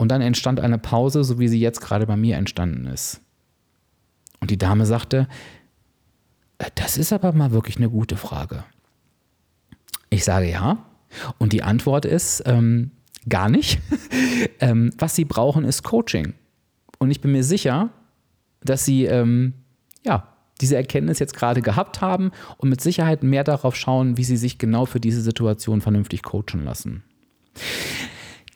Und 0.00 0.08
dann 0.08 0.22
entstand 0.22 0.60
eine 0.60 0.78
Pause, 0.78 1.24
so 1.24 1.38
wie 1.38 1.48
sie 1.48 1.60
jetzt 1.60 1.82
gerade 1.82 2.06
bei 2.06 2.16
mir 2.16 2.38
entstanden 2.38 2.86
ist. 2.86 3.20
Und 4.40 4.50
die 4.50 4.56
Dame 4.56 4.86
sagte, 4.86 5.28
äh, 6.56 6.70
das 6.74 6.96
ist 6.96 7.12
aber 7.12 7.34
mal 7.34 7.50
wirklich 7.50 7.76
eine 7.76 7.90
gute 7.90 8.16
Frage. 8.16 8.64
Ich 10.08 10.24
sage 10.24 10.50
ja. 10.50 10.78
Und 11.36 11.52
die 11.52 11.62
Antwort 11.62 12.06
ist 12.06 12.42
ähm, 12.46 12.92
gar 13.28 13.50
nicht. 13.50 13.78
ähm, 14.60 14.90
was 14.96 15.16
sie 15.16 15.26
brauchen, 15.26 15.66
ist 15.66 15.82
Coaching. 15.82 16.32
Und 16.98 17.10
ich 17.10 17.20
bin 17.20 17.32
mir 17.32 17.44
sicher, 17.44 17.90
dass 18.62 18.86
sie 18.86 19.04
ähm, 19.04 19.52
ja, 20.02 20.28
diese 20.62 20.76
Erkenntnis 20.76 21.18
jetzt 21.18 21.36
gerade 21.36 21.60
gehabt 21.60 22.00
haben 22.00 22.30
und 22.56 22.70
mit 22.70 22.80
Sicherheit 22.80 23.22
mehr 23.22 23.44
darauf 23.44 23.76
schauen, 23.76 24.16
wie 24.16 24.24
sie 24.24 24.38
sich 24.38 24.56
genau 24.56 24.86
für 24.86 24.98
diese 24.98 25.20
Situation 25.20 25.82
vernünftig 25.82 26.22
coachen 26.22 26.64
lassen. 26.64 27.04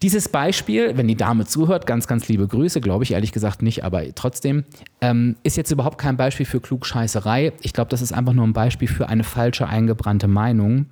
Dieses 0.03 0.29
Beispiel, 0.29 0.97
wenn 0.97 1.09
die 1.09 1.17
Dame 1.17 1.47
zuhört, 1.47 1.87
ganz, 1.87 2.07
ganz 2.07 2.29
liebe 2.29 2.47
Grüße, 2.47 2.81
glaube 2.81 3.05
ich 3.05 3.13
ehrlich 3.13 3.33
gesagt 3.33 3.63
nicht, 3.63 3.85
aber 3.85 4.15
trotzdem, 4.15 4.65
ähm, 5.01 5.37
ist 5.43 5.57
jetzt 5.57 5.71
überhaupt 5.71 5.99
kein 5.99 6.17
Beispiel 6.17 6.47
für 6.47 6.61
Klugscheißerei. 6.61 7.53
Ich 7.63 7.73
glaube, 7.73 7.91
das 7.91 8.03
ist 8.03 8.13
einfach 8.13 8.33
nur 8.33 8.47
ein 8.47 8.53
Beispiel 8.53 8.89
für 8.89 9.09
eine 9.09 9.25
falsche 9.25 9.67
eingebrannte 9.67 10.29
Meinung. 10.29 10.87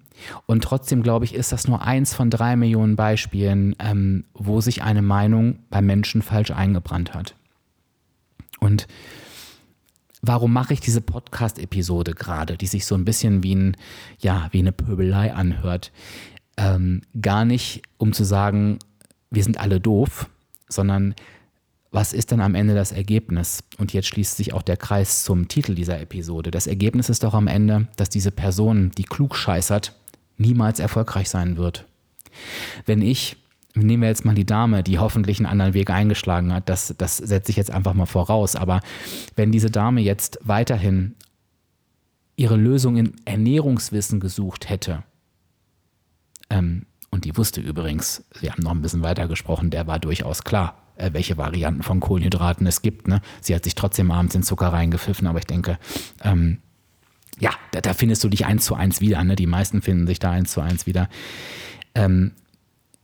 Und 0.46 0.64
trotzdem, 0.64 1.02
glaube 1.02 1.24
ich, 1.24 1.34
ist 1.34 1.52
das 1.52 1.66
nur 1.66 1.82
eins 1.82 2.14
von 2.14 2.30
drei 2.30 2.56
Millionen 2.56 2.96
Beispielen, 2.96 3.74
ähm, 3.78 4.24
wo 4.34 4.60
sich 4.60 4.82
eine 4.82 5.02
Meinung 5.02 5.58
bei 5.68 5.82
Menschen 5.82 6.22
falsch 6.22 6.50
eingebrannt 6.50 7.14
hat. 7.14 7.34
Und 8.60 8.86
warum 10.22 10.52
mache 10.52 10.72
ich 10.72 10.80
diese 10.80 11.00
Podcast-Episode 11.00 12.12
gerade, 12.12 12.56
die 12.56 12.66
sich 12.66 12.86
so 12.86 12.94
ein 12.94 13.04
bisschen 13.04 13.42
wie, 13.42 13.54
ein, 13.54 13.76
ja, 14.20 14.48
wie 14.52 14.60
eine 14.60 14.72
Pöbelei 14.72 15.34
anhört? 15.34 15.92
Ähm, 16.56 17.02
gar 17.20 17.44
nicht, 17.44 17.82
um 17.96 18.12
zu 18.12 18.24
sagen, 18.24 18.78
wir 19.32 19.42
sind 19.42 19.58
alle 19.58 19.80
doof, 19.80 20.28
sondern 20.68 21.14
was 21.90 22.12
ist 22.12 22.32
dann 22.32 22.40
am 22.40 22.54
Ende 22.54 22.74
das 22.74 22.92
Ergebnis? 22.92 23.62
Und 23.78 23.92
jetzt 23.92 24.08
schließt 24.08 24.36
sich 24.36 24.54
auch 24.54 24.62
der 24.62 24.76
Kreis 24.76 25.24
zum 25.24 25.48
Titel 25.48 25.74
dieser 25.74 26.00
Episode. 26.00 26.50
Das 26.50 26.66
Ergebnis 26.66 27.10
ist 27.10 27.22
doch 27.22 27.34
am 27.34 27.46
Ende, 27.46 27.88
dass 27.96 28.08
diese 28.08 28.30
Person, 28.30 28.90
die 28.96 29.04
klug 29.04 29.36
scheißert, 29.36 29.94
niemals 30.38 30.80
erfolgreich 30.80 31.28
sein 31.28 31.58
wird. 31.58 31.86
Wenn 32.86 33.02
ich, 33.02 33.36
nehmen 33.74 34.02
wir 34.02 34.08
jetzt 34.08 34.24
mal 34.24 34.34
die 34.34 34.46
Dame, 34.46 34.82
die 34.82 34.98
hoffentlich 34.98 35.38
einen 35.38 35.46
anderen 35.46 35.74
Weg 35.74 35.90
eingeschlagen 35.90 36.52
hat, 36.52 36.68
das, 36.70 36.94
das 36.96 37.18
setze 37.18 37.50
ich 37.50 37.56
jetzt 37.56 37.70
einfach 37.70 37.92
mal 37.92 38.06
voraus, 38.06 38.56
aber 38.56 38.80
wenn 39.36 39.52
diese 39.52 39.70
Dame 39.70 40.00
jetzt 40.00 40.38
weiterhin 40.42 41.14
ihre 42.36 42.56
Lösung 42.56 42.96
in 42.96 43.12
Ernährungswissen 43.26 44.18
gesucht 44.18 44.70
hätte, 44.70 45.02
ähm, 46.48 46.86
und 47.12 47.26
die 47.26 47.36
wusste 47.36 47.60
übrigens, 47.60 48.24
wir 48.40 48.50
haben 48.50 48.62
noch 48.62 48.72
ein 48.72 48.80
bisschen 48.80 49.02
weiter 49.02 49.28
gesprochen, 49.28 49.70
der 49.70 49.86
war 49.86 49.98
durchaus 49.98 50.42
klar, 50.44 50.82
äh, 50.96 51.10
welche 51.12 51.36
Varianten 51.36 51.82
von 51.82 52.00
Kohlenhydraten 52.00 52.66
es 52.66 52.82
gibt. 52.82 53.06
Ne? 53.06 53.20
Sie 53.40 53.54
hat 53.54 53.64
sich 53.64 53.74
trotzdem 53.74 54.10
abends 54.10 54.34
in 54.34 54.42
Zucker 54.42 54.68
reingepfiffen, 54.68 55.26
aber 55.26 55.38
ich 55.38 55.46
denke, 55.46 55.78
ähm, 56.24 56.58
ja, 57.38 57.50
da, 57.70 57.82
da, 57.82 57.92
findest 57.92 58.24
du 58.24 58.28
dich 58.28 58.46
eins 58.46 58.64
zu 58.64 58.74
eins 58.74 59.00
wieder. 59.00 59.22
Ne? 59.24 59.36
Die 59.36 59.46
meisten 59.46 59.82
finden 59.82 60.06
sich 60.06 60.18
da 60.18 60.30
eins 60.30 60.52
zu 60.52 60.62
eins 60.62 60.86
wieder. 60.86 61.08
Ähm, 61.94 62.32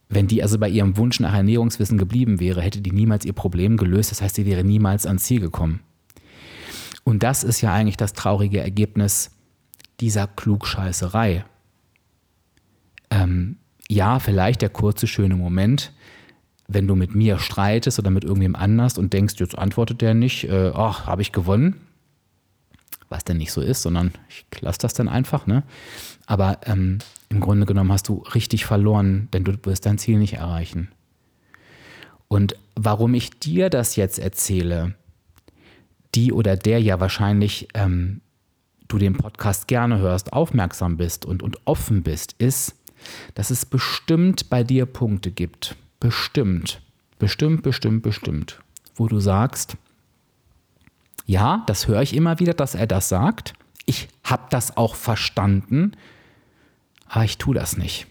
wenn 0.08 0.26
die 0.26 0.42
also 0.42 0.58
bei 0.58 0.70
ihrem 0.70 0.96
Wunsch 0.96 1.20
nach 1.20 1.34
Ernährungswissen 1.34 1.98
geblieben 1.98 2.40
wäre, 2.40 2.62
hätte 2.62 2.80
die 2.80 2.92
niemals 2.92 3.26
ihr 3.26 3.34
Problem 3.34 3.76
gelöst. 3.76 4.10
Das 4.10 4.22
heißt, 4.22 4.36
sie 4.36 4.46
wäre 4.46 4.64
niemals 4.64 5.04
ans 5.04 5.24
Ziel 5.24 5.40
gekommen. 5.40 5.80
Und 7.04 7.22
das 7.22 7.44
ist 7.44 7.60
ja 7.60 7.74
eigentlich 7.74 7.98
das 7.98 8.14
traurige 8.14 8.60
Ergebnis 8.60 9.32
dieser 10.00 10.26
Klugscheißerei. 10.26 11.44
Ähm, 13.10 13.56
ja, 13.88 14.18
vielleicht 14.18 14.62
der 14.62 14.68
kurze, 14.68 15.06
schöne 15.06 15.36
Moment, 15.36 15.92
wenn 16.68 16.86
du 16.86 16.94
mit 16.94 17.14
mir 17.14 17.38
streitest 17.38 17.98
oder 17.98 18.10
mit 18.10 18.24
irgendwem 18.24 18.54
anders 18.54 18.98
und 18.98 19.12
denkst, 19.12 19.34
jetzt 19.38 19.56
antwortet 19.58 20.02
der 20.02 20.14
nicht, 20.14 20.44
äh, 20.44 20.72
ach, 20.74 21.06
habe 21.06 21.22
ich 21.22 21.32
gewonnen. 21.32 21.80
Was 23.08 23.24
denn 23.24 23.38
nicht 23.38 23.52
so 23.52 23.62
ist, 23.62 23.80
sondern 23.80 24.12
ich 24.28 24.44
lasse 24.60 24.80
das 24.80 24.92
dann 24.92 25.08
einfach, 25.08 25.46
ne? 25.46 25.62
Aber 26.26 26.60
ähm, 26.66 26.98
im 27.30 27.40
Grunde 27.40 27.64
genommen 27.64 27.90
hast 27.90 28.08
du 28.08 28.22
richtig 28.34 28.66
verloren, 28.66 29.28
denn 29.32 29.44
du 29.44 29.52
wirst 29.62 29.86
dein 29.86 29.96
Ziel 29.96 30.18
nicht 30.18 30.34
erreichen. 30.34 30.88
Und 32.28 32.56
warum 32.74 33.14
ich 33.14 33.30
dir 33.40 33.70
das 33.70 33.96
jetzt 33.96 34.18
erzähle, 34.18 34.94
die 36.14 36.32
oder 36.32 36.56
der 36.56 36.82
ja 36.82 37.00
wahrscheinlich 37.00 37.68
ähm, 37.72 38.20
du 38.88 38.98
den 38.98 39.16
Podcast 39.16 39.68
gerne 39.68 39.98
hörst, 39.98 40.34
aufmerksam 40.34 40.98
bist 40.98 41.24
und, 41.24 41.42
und 41.42 41.58
offen 41.66 42.02
bist, 42.02 42.34
ist, 42.38 42.74
dass 43.34 43.50
es 43.50 43.66
bestimmt 43.66 44.50
bei 44.50 44.64
dir 44.64 44.86
Punkte 44.86 45.30
gibt. 45.30 45.76
Bestimmt. 46.00 46.80
Bestimmt, 47.18 47.62
bestimmt, 47.62 48.02
bestimmt. 48.02 48.60
Wo 48.94 49.08
du 49.08 49.20
sagst, 49.20 49.76
ja, 51.26 51.62
das 51.66 51.88
höre 51.88 52.02
ich 52.02 52.14
immer 52.14 52.38
wieder, 52.38 52.54
dass 52.54 52.74
er 52.74 52.86
das 52.86 53.08
sagt. 53.08 53.52
Ich 53.86 54.08
habe 54.24 54.44
das 54.50 54.76
auch 54.76 54.94
verstanden, 54.94 55.92
aber 57.08 57.24
ich 57.24 57.38
tue 57.38 57.54
das 57.54 57.76
nicht. 57.76 58.06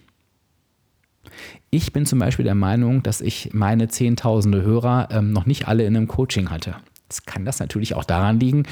Ich 1.70 1.92
bin 1.92 2.06
zum 2.06 2.18
Beispiel 2.18 2.44
der 2.44 2.54
Meinung, 2.54 3.02
dass 3.02 3.20
ich 3.20 3.50
meine 3.52 3.88
Zehntausende 3.88 4.62
Hörer 4.62 5.08
ähm, 5.10 5.32
noch 5.32 5.46
nicht 5.46 5.68
alle 5.68 5.84
in 5.84 5.96
einem 5.96 6.08
Coaching 6.08 6.50
hatte. 6.50 6.76
Es 7.08 7.24
kann 7.24 7.44
das 7.44 7.58
natürlich 7.58 7.94
auch 7.94 8.04
daran 8.04 8.38
liegen, 8.38 8.64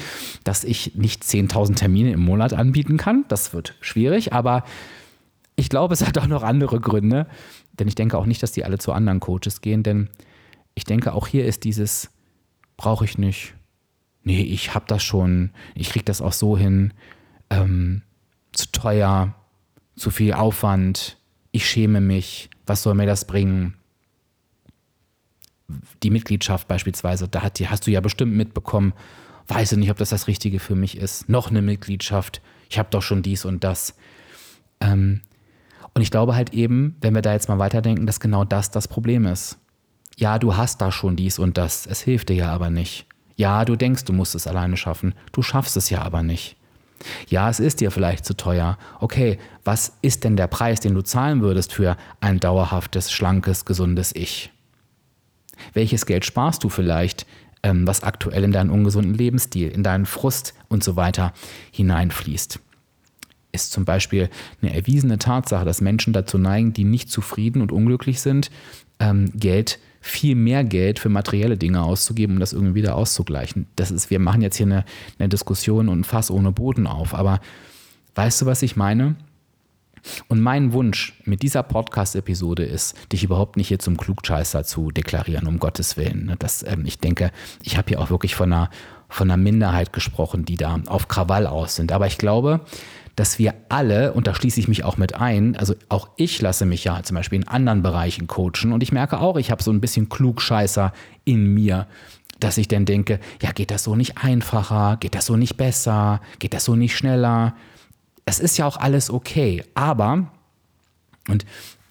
dass 0.43 0.63
ich 0.63 0.95
nicht 0.95 1.23
10.000 1.23 1.75
Termine 1.75 2.11
im 2.11 2.19
Monat 2.21 2.53
anbieten 2.53 2.97
kann. 2.97 3.25
Das 3.27 3.53
wird 3.53 3.75
schwierig, 3.81 4.33
aber 4.33 4.63
ich 5.57 5.69
glaube, 5.69 5.93
es 5.95 6.05
hat 6.05 6.17
auch 6.17 6.27
noch 6.27 6.43
andere 6.43 6.79
Gründe, 6.79 7.27
denn 7.77 7.87
ich 7.87 7.95
denke 7.95 8.17
auch 8.17 8.25
nicht, 8.25 8.41
dass 8.41 8.53
die 8.53 8.63
alle 8.63 8.77
zu 8.77 8.93
anderen 8.93 9.19
Coaches 9.19 9.59
gehen, 9.59 9.83
denn 9.83 10.07
ich 10.75 10.85
denke, 10.85 11.13
auch 11.13 11.27
hier 11.27 11.45
ist 11.45 11.63
dieses, 11.63 12.11
brauche 12.77 13.03
ich 13.03 13.17
nicht. 13.17 13.55
Nee, 14.23 14.43
ich 14.43 14.75
habe 14.75 14.85
das 14.87 15.03
schon, 15.03 15.49
ich 15.73 15.89
kriege 15.89 16.05
das 16.05 16.21
auch 16.21 16.33
so 16.33 16.57
hin, 16.57 16.93
ähm, 17.49 18.03
zu 18.51 18.71
teuer, 18.71 19.33
zu 19.95 20.11
viel 20.11 20.33
Aufwand, 20.33 21.17
ich 21.51 21.67
schäme 21.67 22.01
mich, 22.01 22.51
was 22.67 22.83
soll 22.83 22.93
mir 22.93 23.07
das 23.07 23.25
bringen? 23.25 23.73
Die 26.03 26.11
Mitgliedschaft 26.11 26.67
beispielsweise, 26.67 27.27
da 27.27 27.41
hat, 27.41 27.57
die 27.57 27.67
hast 27.67 27.87
du 27.87 27.91
ja 27.91 27.99
bestimmt 27.99 28.33
mitbekommen, 28.33 28.93
weiß 29.47 29.71
ich 29.71 29.77
nicht, 29.79 29.89
ob 29.89 29.97
das 29.97 30.09
das 30.09 30.27
Richtige 30.27 30.59
für 30.59 30.75
mich 30.75 30.97
ist. 30.97 31.29
Noch 31.29 31.49
eine 31.49 31.63
Mitgliedschaft, 31.63 32.41
ich 32.69 32.77
habe 32.77 32.89
doch 32.91 33.01
schon 33.01 33.23
dies 33.23 33.43
und 33.43 33.63
das. 33.63 33.95
Ähm, 34.79 35.21
und 35.97 36.03
ich 36.03 36.11
glaube 36.11 36.35
halt 36.35 36.53
eben, 36.53 36.95
wenn 37.01 37.15
wir 37.15 37.23
da 37.23 37.33
jetzt 37.33 37.49
mal 37.49 37.57
weiterdenken, 37.57 38.05
dass 38.05 38.19
genau 38.19 38.43
das 38.43 38.69
das 38.69 38.87
Problem 38.87 39.25
ist. 39.25 39.57
Ja, 40.15 40.37
du 40.37 40.55
hast 40.55 40.79
da 40.79 40.91
schon 40.91 41.15
dies 41.15 41.39
und 41.39 41.57
das, 41.57 41.87
es 41.87 42.01
hilft 42.01 42.29
dir 42.29 42.35
ja 42.35 42.53
aber 42.53 42.69
nicht. 42.69 43.07
Ja, 43.35 43.65
du 43.65 43.75
denkst, 43.75 44.05
du 44.05 44.13
musst 44.13 44.35
es 44.35 44.45
alleine 44.45 44.77
schaffen, 44.77 45.15
du 45.31 45.41
schaffst 45.41 45.75
es 45.75 45.89
ja 45.89 46.03
aber 46.03 46.21
nicht. 46.21 46.55
Ja, 47.29 47.49
es 47.49 47.59
ist 47.59 47.81
dir 47.81 47.89
vielleicht 47.89 48.25
zu 48.25 48.37
teuer. 48.37 48.77
Okay, 48.99 49.39
was 49.63 49.97
ist 50.03 50.23
denn 50.23 50.37
der 50.37 50.45
Preis, 50.45 50.81
den 50.81 50.93
du 50.93 51.01
zahlen 51.01 51.41
würdest 51.41 51.73
für 51.73 51.97
ein 52.21 52.39
dauerhaftes, 52.39 53.11
schlankes, 53.11 53.65
gesundes 53.65 54.13
Ich? 54.13 54.51
Welches 55.73 56.05
Geld 56.05 56.25
sparst 56.25 56.63
du 56.63 56.69
vielleicht, 56.69 57.25
ähm, 57.63 57.87
was 57.87 58.03
aktuell 58.03 58.43
in 58.43 58.51
deinen 58.51 58.69
ungesunden 58.69 59.15
Lebensstil, 59.15 59.69
in 59.69 59.81
deinen 59.81 60.05
Frust 60.05 60.53
und 60.67 60.83
so 60.83 60.95
weiter 60.95 61.33
hineinfließt? 61.71 62.59
Ist 63.51 63.71
zum 63.71 63.85
Beispiel 63.85 64.29
eine 64.61 64.73
erwiesene 64.73 65.17
Tatsache, 65.17 65.65
dass 65.65 65.81
Menschen 65.81 66.13
dazu 66.13 66.37
neigen, 66.37 66.73
die 66.73 66.83
nicht 66.83 67.09
zufrieden 67.09 67.61
und 67.61 67.71
unglücklich 67.71 68.21
sind, 68.21 68.51
ähm, 68.99 69.31
Geld 69.33 69.79
viel 69.99 70.35
mehr 70.35 70.63
Geld 70.63 70.99
für 70.99 71.09
materielle 71.09 71.57
Dinge 71.57 71.83
auszugeben, 71.83 72.35
um 72.35 72.39
das 72.39 72.53
irgendwie 72.53 72.75
wieder 72.75 72.95
auszugleichen. 72.95 73.67
Das 73.75 73.91
ist, 73.91 74.09
wir 74.09 74.19
machen 74.19 74.41
jetzt 74.41 74.57
hier 74.57 74.65
eine, 74.65 74.85
eine 75.19 75.29
Diskussion 75.29 75.89
und 75.89 76.01
ein 76.01 76.03
Fass 76.03 76.31
ohne 76.31 76.51
Boden 76.51 76.87
auf, 76.87 77.13
aber 77.13 77.41
weißt 78.15 78.41
du, 78.41 78.45
was 78.45 78.61
ich 78.61 78.75
meine? 78.75 79.15
Und 80.27 80.41
mein 80.41 80.73
Wunsch 80.73 81.19
mit 81.25 81.41
dieser 81.41 81.63
Podcast-Episode 81.63 82.63
ist, 82.63 82.95
dich 83.11 83.23
überhaupt 83.23 83.57
nicht 83.57 83.67
hier 83.67 83.79
zum 83.79 83.97
Klugscheißer 83.97 84.63
zu 84.63 84.91
deklarieren, 84.91 85.47
um 85.47 85.59
Gottes 85.59 85.97
Willen. 85.97 86.33
Das, 86.39 86.63
ähm, 86.63 86.85
ich 86.85 86.99
denke, 86.99 87.31
ich 87.63 87.77
habe 87.77 87.89
hier 87.89 87.99
auch 87.99 88.09
wirklich 88.09 88.35
von 88.35 88.53
einer, 88.53 88.69
von 89.09 89.29
einer 89.29 89.41
Minderheit 89.41 89.91
gesprochen, 89.93 90.45
die 90.45 90.55
da 90.55 90.79
auf 90.87 91.07
Krawall 91.07 91.47
aus 91.47 91.75
sind. 91.75 91.91
Aber 91.91 92.07
ich 92.07 92.17
glaube, 92.17 92.61
dass 93.17 93.39
wir 93.39 93.55
alle, 93.69 94.13
und 94.13 94.27
da 94.27 94.35
schließe 94.35 94.59
ich 94.59 94.67
mich 94.67 94.83
auch 94.83 94.97
mit 94.97 95.15
ein, 95.15 95.57
also 95.57 95.73
auch 95.89 96.09
ich 96.17 96.39
lasse 96.39 96.67
mich 96.67 96.83
ja 96.83 97.01
zum 97.01 97.15
Beispiel 97.15 97.39
in 97.39 97.47
anderen 97.47 97.81
Bereichen 97.81 98.27
coachen 98.27 98.71
und 98.71 98.83
ich 98.83 98.91
merke 98.91 99.19
auch, 99.19 99.37
ich 99.37 99.49
habe 99.49 99.63
so 99.63 99.71
ein 99.71 99.81
bisschen 99.81 100.07
Klugscheißer 100.07 100.93
in 101.25 101.51
mir, 101.51 101.87
dass 102.39 102.59
ich 102.59 102.67
dann 102.67 102.85
denke, 102.85 103.19
ja, 103.41 103.53
geht 103.53 103.71
das 103.71 103.83
so 103.83 103.95
nicht 103.95 104.23
einfacher, 104.23 104.97
geht 104.99 105.15
das 105.15 105.25
so 105.25 105.35
nicht 105.35 105.57
besser, 105.57 106.21
geht 106.37 106.53
das 106.53 106.63
so 106.63 106.75
nicht 106.75 106.95
schneller. 106.95 107.55
Es 108.25 108.39
ist 108.39 108.57
ja 108.57 108.67
auch 108.67 108.77
alles 108.77 109.09
okay, 109.09 109.63
aber, 109.73 110.27
und 111.27 111.43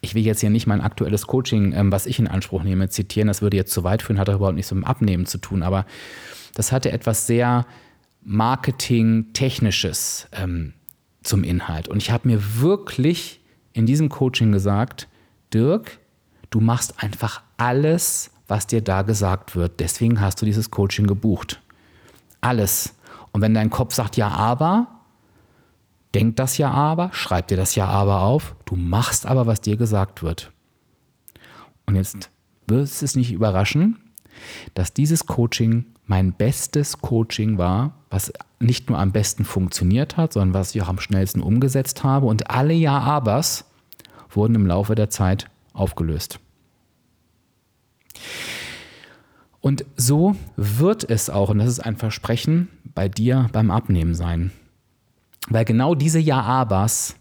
ich 0.03 0.15
will 0.15 0.25
jetzt 0.25 0.43
hier 0.43 0.51
nicht 0.51 0.69
mein 0.69 0.81
aktuelles 0.81 1.27
Coaching, 1.27 1.73
ähm, 1.73 1.91
was 1.91 2.07
ich 2.07 2.21
in 2.21 2.29
Anspruch 2.29 2.63
nehme, 2.63 2.89
zitieren, 2.89 3.27
das 3.27 3.43
würde 3.43 3.57
jetzt 3.57 3.73
zu 3.73 3.83
weit 3.83 4.01
führen, 4.01 4.21
hat 4.21 4.29
überhaupt 4.29 4.55
nichts 4.55 4.71
mit 4.71 4.85
dem 4.85 4.89
Abnehmen 4.89 5.27
zu 5.27 5.39
tun, 5.39 5.65
aber 5.65 5.87
das 6.55 6.71
hatte 6.71 6.93
etwas 6.93 7.27
sehr 7.27 7.67
Marketing-Technisches. 8.23 10.29
Ähm, 10.33 10.75
zum 11.27 11.45
Inhalt. 11.45 11.89
Und 11.89 11.99
ich 11.99 12.11
habe 12.11 12.29
mir 12.29 12.61
wirklich 12.61 13.41
in 13.73 13.87
diesem 13.87 14.09
Coaching 14.09 14.53
gesagt, 14.53 15.09
Dirk, 15.53 15.99
du 16.51 16.61
machst 16.61 17.03
einfach 17.03 17.43
alles, 17.57 18.31
was 18.49 18.67
dir 18.67 18.81
da 18.81 19.03
gesagt 19.03 19.57
wird. 19.57 19.81
Deswegen 19.81 20.21
hast 20.21 20.41
du 20.41 20.47
dieses 20.47 20.71
Coaching 20.71 21.07
gebucht. 21.07 21.61
Alles. 22.41 22.95
Und 23.33 23.43
wenn 23.43 23.55
dein 23.55 23.71
Kopf 23.71 23.95
sagt, 23.95 24.17
ja, 24.17 24.29
aber, 24.29 24.87
denk 26.15 26.37
das 26.37 26.59
ja 26.59 26.71
aber, 26.71 27.11
schreib 27.13 27.49
dir 27.49 27.57
das 27.57 27.75
ja 27.75 27.87
aber 27.87 28.23
auf, 28.23 28.55
du 28.65 28.77
machst 28.77 29.27
aber, 29.27 29.47
was 29.47 29.61
dir 29.61 29.77
gesagt 29.77 30.23
wird. 30.23 30.53
Und 31.87 31.97
jetzt 31.97 32.31
wirst 32.67 33.03
es 33.03 33.17
nicht 33.17 33.33
überraschen, 33.33 33.99
dass 34.75 34.93
dieses 34.93 35.27
Coaching 35.27 35.87
mein 36.07 36.33
bestes 36.33 36.99
Coaching 36.99 37.59
war, 37.59 37.95
was 38.11 38.33
nicht 38.61 38.89
nur 38.89 38.99
am 38.99 39.13
besten 39.13 39.45
funktioniert 39.45 40.17
hat, 40.17 40.33
sondern 40.33 40.55
was 40.55 40.75
ich 40.75 40.83
auch 40.83 40.89
am 40.89 41.01
schnellsten 41.01 41.41
umgesetzt 41.41 42.05
habe. 42.05 42.27
Und 42.27 42.51
alle 42.51 42.75
Ja-Abers 42.75 43.65
wurden 44.31 44.55
im 44.55 44.67
Laufe 44.67 44.95
der 44.95 45.11
Zeit 45.11 45.51
aufgelöst. 45.73 46.39
Und 49.61 49.85
so 49.97 50.37
wird 50.57 51.09
es 51.09 51.29
auch, 51.29 51.51
und 51.51 51.59
das 51.59 51.69
ist 51.69 51.81
ein 51.81 51.97
Versprechen, 51.97 52.69
bei 52.95 53.09
dir 53.09 53.49
beim 53.53 53.71
Abnehmen 53.71 54.15
sein. 54.15 54.53
Weil 55.49 55.65
genau 55.65 55.95
diese 55.95 56.21
Ja-Abers 56.21 57.17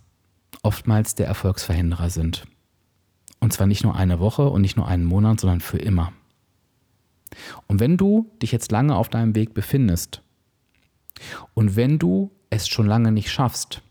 oftmals 0.61 1.15
der 1.15 1.27
Erfolgsverhinderer 1.27 2.09
sind. 2.09 2.45
Und 3.39 3.51
zwar 3.51 3.67
nicht 3.67 3.83
nur 3.83 3.95
eine 3.95 4.19
Woche 4.19 4.47
und 4.49 4.61
nicht 4.61 4.77
nur 4.77 4.87
einen 4.87 5.05
Monat, 5.05 5.39
sondern 5.39 5.59
für 5.59 5.77
immer. 5.77 6.11
Und 7.67 7.79
wenn 7.79 7.97
du 7.97 8.31
dich 8.41 8.51
jetzt 8.51 8.71
lange 8.71 8.95
auf 8.95 9.09
deinem 9.09 9.35
Weg 9.35 9.53
befindest 9.53 10.21
und 11.53 11.75
wenn 11.75 11.99
du 11.99 12.31
es 12.49 12.67
schon 12.67 12.87
lange 12.87 13.11
nicht 13.11 13.31
schaffst, 13.31 13.81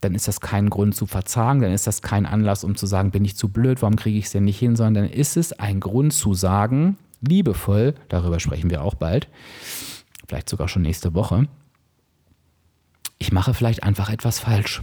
dann 0.00 0.14
ist 0.14 0.28
das 0.28 0.40
kein 0.40 0.70
Grund 0.70 0.94
zu 0.94 1.06
verzagen, 1.06 1.60
dann 1.60 1.72
ist 1.72 1.86
das 1.86 2.02
kein 2.02 2.24
Anlass, 2.26 2.64
um 2.64 2.76
zu 2.76 2.86
sagen, 2.86 3.10
bin 3.10 3.24
ich 3.24 3.36
zu 3.36 3.48
blöd, 3.48 3.82
warum 3.82 3.96
kriege 3.96 4.18
ich 4.18 4.26
es 4.26 4.32
denn 4.32 4.44
nicht 4.44 4.58
hin, 4.58 4.76
sondern 4.76 5.04
dann 5.04 5.12
ist 5.12 5.36
es 5.36 5.52
ein 5.52 5.80
Grund 5.80 6.12
zu 6.12 6.34
sagen, 6.34 6.96
liebevoll, 7.20 7.94
darüber 8.08 8.38
sprechen 8.38 8.70
wir 8.70 8.82
auch 8.82 8.94
bald, 8.94 9.28
vielleicht 10.28 10.48
sogar 10.48 10.68
schon 10.68 10.82
nächste 10.82 11.14
Woche, 11.14 11.48
ich 13.18 13.32
mache 13.32 13.54
vielleicht 13.54 13.82
einfach 13.82 14.10
etwas 14.10 14.38
falsch. 14.38 14.82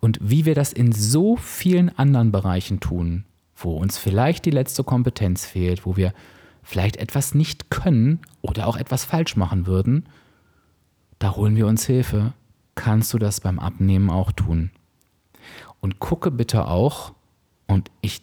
Und 0.00 0.18
wie 0.22 0.44
wir 0.46 0.54
das 0.54 0.72
in 0.72 0.92
so 0.92 1.36
vielen 1.36 1.96
anderen 1.98 2.32
Bereichen 2.32 2.80
tun, 2.80 3.24
wo 3.56 3.76
uns 3.76 3.98
vielleicht 3.98 4.44
die 4.44 4.50
letzte 4.50 4.84
Kompetenz 4.84 5.46
fehlt, 5.46 5.86
wo 5.86 5.96
wir 5.96 6.12
vielleicht 6.62 6.96
etwas 6.96 7.34
nicht 7.34 7.70
können 7.70 8.20
oder 8.42 8.66
auch 8.66 8.76
etwas 8.76 9.04
falsch 9.04 9.36
machen 9.36 9.66
würden, 9.66 10.06
da 11.18 11.36
holen 11.36 11.56
wir 11.56 11.66
uns 11.66 11.86
Hilfe. 11.86 12.32
Kannst 12.74 13.12
du 13.12 13.18
das 13.18 13.40
beim 13.40 13.58
Abnehmen 13.58 14.10
auch 14.10 14.32
tun? 14.32 14.70
Und 15.80 16.00
gucke 16.00 16.30
bitte 16.30 16.66
auch, 16.66 17.12
und 17.66 17.90
ich 18.00 18.22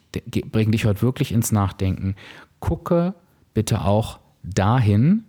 bringe 0.51 0.71
dich 0.71 0.85
heute 0.85 1.01
wirklich 1.01 1.31
ins 1.31 1.51
Nachdenken, 1.51 2.15
gucke 2.59 3.13
bitte 3.53 3.81
auch 3.83 4.19
dahin, 4.43 5.23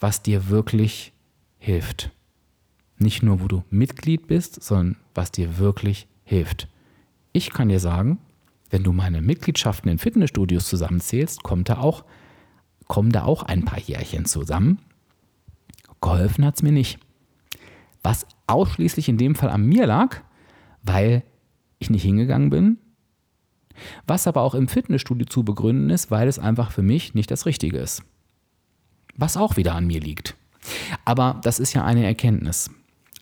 was 0.00 0.22
dir 0.22 0.48
wirklich 0.48 1.12
hilft. 1.58 2.10
Nicht 2.98 3.22
nur, 3.22 3.40
wo 3.40 3.48
du 3.48 3.62
Mitglied 3.70 4.26
bist, 4.26 4.62
sondern 4.62 4.96
was 5.14 5.32
dir 5.32 5.58
wirklich 5.58 6.06
hilft. 6.24 6.68
Ich 7.32 7.50
kann 7.50 7.68
dir 7.68 7.80
sagen, 7.80 8.18
wenn 8.76 8.84
du 8.84 8.92
meine 8.92 9.22
Mitgliedschaften 9.22 9.90
in 9.90 9.96
Fitnessstudios 9.96 10.68
zusammenzählst, 10.68 11.42
kommt 11.42 11.70
da 11.70 11.78
auch, 11.78 12.04
kommen 12.88 13.10
da 13.10 13.24
auch 13.24 13.42
ein 13.42 13.64
paar 13.64 13.78
Jährchen 13.80 14.26
zusammen. 14.26 14.80
Geholfen 16.02 16.44
hat 16.44 16.56
es 16.56 16.62
mir 16.62 16.72
nicht. 16.72 16.98
Was 18.02 18.26
ausschließlich 18.46 19.08
in 19.08 19.16
dem 19.16 19.34
Fall 19.34 19.48
an 19.48 19.64
mir 19.64 19.86
lag, 19.86 20.20
weil 20.82 21.22
ich 21.78 21.88
nicht 21.88 22.02
hingegangen 22.02 22.50
bin. 22.50 22.76
Was 24.06 24.26
aber 24.26 24.42
auch 24.42 24.54
im 24.54 24.68
Fitnessstudio 24.68 25.24
zu 25.24 25.42
begründen 25.42 25.88
ist, 25.88 26.10
weil 26.10 26.28
es 26.28 26.38
einfach 26.38 26.70
für 26.70 26.82
mich 26.82 27.14
nicht 27.14 27.30
das 27.30 27.46
Richtige 27.46 27.78
ist. 27.78 28.02
Was 29.16 29.38
auch 29.38 29.56
wieder 29.56 29.74
an 29.74 29.86
mir 29.86 30.00
liegt. 30.00 30.36
Aber 31.06 31.40
das 31.42 31.60
ist 31.60 31.72
ja 31.72 31.82
eine 31.82 32.04
Erkenntnis. 32.04 32.70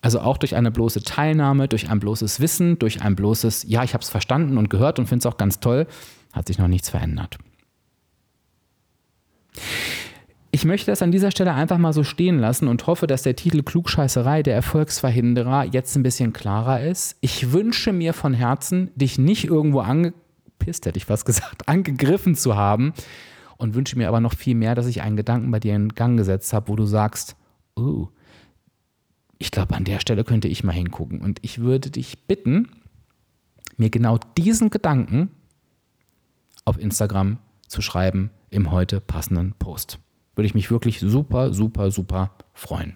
Also 0.05 0.19
auch 0.19 0.37
durch 0.37 0.55
eine 0.55 0.69
bloße 0.69 1.01
Teilnahme, 1.01 1.67
durch 1.67 1.89
ein 1.89 1.99
bloßes 1.99 2.39
Wissen, 2.39 2.77
durch 2.77 3.01
ein 3.01 3.15
bloßes, 3.15 3.65
ja, 3.67 3.83
ich 3.83 3.95
habe 3.95 4.03
es 4.03 4.09
verstanden 4.11 4.59
und 4.59 4.69
gehört 4.69 4.99
und 4.99 5.07
finde 5.07 5.27
es 5.27 5.33
auch 5.33 5.37
ganz 5.37 5.59
toll, 5.59 5.87
hat 6.31 6.45
sich 6.45 6.59
noch 6.59 6.67
nichts 6.67 6.91
verändert. 6.91 7.39
Ich 10.51 10.63
möchte 10.63 10.91
das 10.91 11.01
an 11.01 11.11
dieser 11.11 11.31
Stelle 11.31 11.55
einfach 11.55 11.79
mal 11.79 11.91
so 11.91 12.03
stehen 12.03 12.37
lassen 12.37 12.67
und 12.67 12.85
hoffe, 12.85 13.07
dass 13.07 13.23
der 13.23 13.35
Titel 13.35 13.63
Klugscheißerei 13.63 14.43
der 14.43 14.53
Erfolgsverhinderer 14.53 15.63
jetzt 15.63 15.95
ein 15.95 16.03
bisschen 16.03 16.33
klarer 16.33 16.81
ist. 16.81 17.17
Ich 17.21 17.51
wünsche 17.51 17.91
mir 17.91 18.13
von 18.13 18.35
Herzen, 18.35 18.91
dich 18.93 19.17
nicht 19.17 19.45
irgendwo 19.45 19.79
angepisst, 19.79 20.85
hätte 20.85 20.97
ich 20.97 21.09
was 21.09 21.25
gesagt, 21.25 21.63
angegriffen 21.67 22.35
zu 22.35 22.55
haben 22.55 22.93
und 23.57 23.73
wünsche 23.73 23.97
mir 23.97 24.07
aber 24.07 24.19
noch 24.19 24.35
viel 24.35 24.53
mehr, 24.53 24.75
dass 24.75 24.85
ich 24.85 25.01
einen 25.01 25.17
Gedanken 25.17 25.49
bei 25.49 25.59
dir 25.59 25.75
in 25.75 25.89
Gang 25.89 26.15
gesetzt 26.15 26.53
habe, 26.53 26.67
wo 26.67 26.75
du 26.75 26.85
sagst, 26.85 27.35
oh, 27.75 28.09
ich 29.37 29.51
glaube, 29.51 29.75
an 29.75 29.83
der 29.83 29.99
Stelle 29.99 30.23
könnte 30.23 30.47
ich 30.47 30.63
mal 30.63 30.71
hingucken. 30.71 31.21
Und 31.21 31.39
ich 31.41 31.59
würde 31.59 31.91
dich 31.91 32.27
bitten, 32.27 32.69
mir 33.77 33.89
genau 33.89 34.19
diesen 34.37 34.69
Gedanken 34.69 35.29
auf 36.63 36.79
Instagram 36.79 37.37
zu 37.67 37.81
schreiben 37.81 38.31
im 38.49 38.71
heute 38.71 39.01
passenden 39.01 39.53
Post. 39.53 39.99
Würde 40.35 40.47
ich 40.47 40.55
mich 40.55 40.71
wirklich 40.71 40.99
super, 40.99 41.53
super, 41.53 41.91
super 41.91 42.31
freuen. 42.53 42.95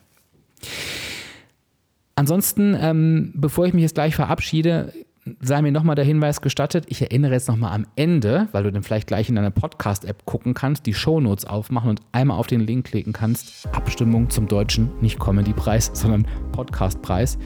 Ansonsten, 2.16 2.76
ähm, 2.80 3.32
bevor 3.36 3.66
ich 3.66 3.74
mich 3.74 3.84
jetzt 3.84 3.96
gleich 3.96 4.16
verabschiede, 4.16 4.94
sei 5.42 5.62
mir 5.62 5.72
nochmal 5.72 5.96
der 5.96 6.06
Hinweis 6.06 6.42
gestattet, 6.42 6.86
ich 6.88 7.02
erinnere 7.02 7.34
jetzt 7.34 7.48
nochmal 7.48 7.74
am 7.74 7.86
Ende, 7.96 8.48
weil 8.52 8.64
du 8.64 8.72
dann 8.72 8.84
vielleicht 8.84 9.08
gleich 9.08 9.30
in 9.30 9.36
deiner 9.36 9.52
Podcast-App 9.52 10.26
gucken 10.26 10.54
kannst, 10.54 10.86
die 10.86 10.94
Shownotes 10.94 11.46
aufmachen 11.46 11.90
und 11.90 12.02
einmal 12.12 12.38
auf 12.38 12.48
den 12.48 12.62
Link 12.62 12.86
klicken 12.86 13.14
kannst. 13.14 13.68
Abstimmung 13.74 14.30
zum 14.30 14.48
deutschen, 14.48 14.90
nicht 15.02 15.20
Comedy-Preis, 15.20 15.92
sondern 15.94 16.28
Podcast-Preis. 16.52 17.38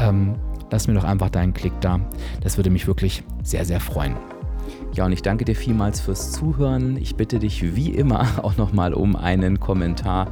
Ähm, 0.00 0.34
lass 0.70 0.88
mir 0.88 0.94
doch 0.94 1.04
einfach 1.04 1.30
deinen 1.30 1.54
Klick 1.54 1.72
da. 1.80 2.00
Das 2.40 2.56
würde 2.56 2.70
mich 2.70 2.86
wirklich 2.86 3.22
sehr, 3.42 3.64
sehr 3.64 3.80
freuen. 3.80 4.16
Ja, 4.94 5.06
und 5.06 5.12
ich 5.12 5.22
danke 5.22 5.44
dir 5.44 5.56
vielmals 5.56 6.00
fürs 6.00 6.32
Zuhören. 6.32 6.96
Ich 6.98 7.16
bitte 7.16 7.38
dich 7.38 7.74
wie 7.74 7.90
immer 7.90 8.26
auch 8.42 8.56
nochmal 8.56 8.94
um 8.94 9.16
einen 9.16 9.60
Kommentar 9.60 10.28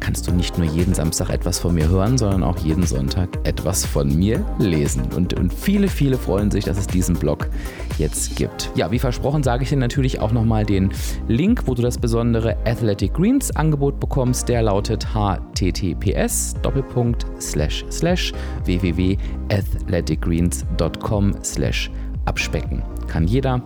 kannst 0.00 0.26
du 0.26 0.32
nicht 0.32 0.58
nur 0.58 0.66
jeden 0.66 0.94
Samstag 0.94 1.30
etwas 1.30 1.58
von 1.58 1.74
mir 1.74 1.88
hören, 1.88 2.16
sondern 2.16 2.42
auch 2.42 2.58
jeden 2.58 2.86
Sonntag 2.86 3.28
etwas 3.44 3.84
von 3.84 4.16
mir 4.16 4.44
lesen. 4.58 5.02
Und, 5.14 5.34
und 5.34 5.52
viele, 5.52 5.88
viele 5.88 6.16
freuen 6.16 6.50
sich, 6.50 6.64
dass 6.64 6.78
es 6.78 6.86
diesen 6.86 7.16
Blog 7.16 7.48
jetzt 7.98 8.36
gibt. 8.36 8.70
Ja, 8.74 8.90
wie 8.90 8.98
versprochen 8.98 9.42
sage 9.42 9.64
ich 9.64 9.68
dir 9.68 9.76
natürlich 9.76 10.20
auch 10.20 10.32
nochmal 10.32 10.64
den 10.64 10.90
Link, 11.26 11.64
wo 11.66 11.74
du 11.74 11.82
das 11.82 11.98
besondere 11.98 12.56
Athletic 12.64 13.14
Greens 13.14 13.54
Angebot 13.54 14.00
bekommst. 14.00 14.48
Der 14.48 14.62
lautet 14.62 15.06
https 15.14 16.54
www.athleticgreens.com 20.08 21.34
abspecken. 22.24 22.82
Kann 23.06 23.26
jeder. 23.26 23.60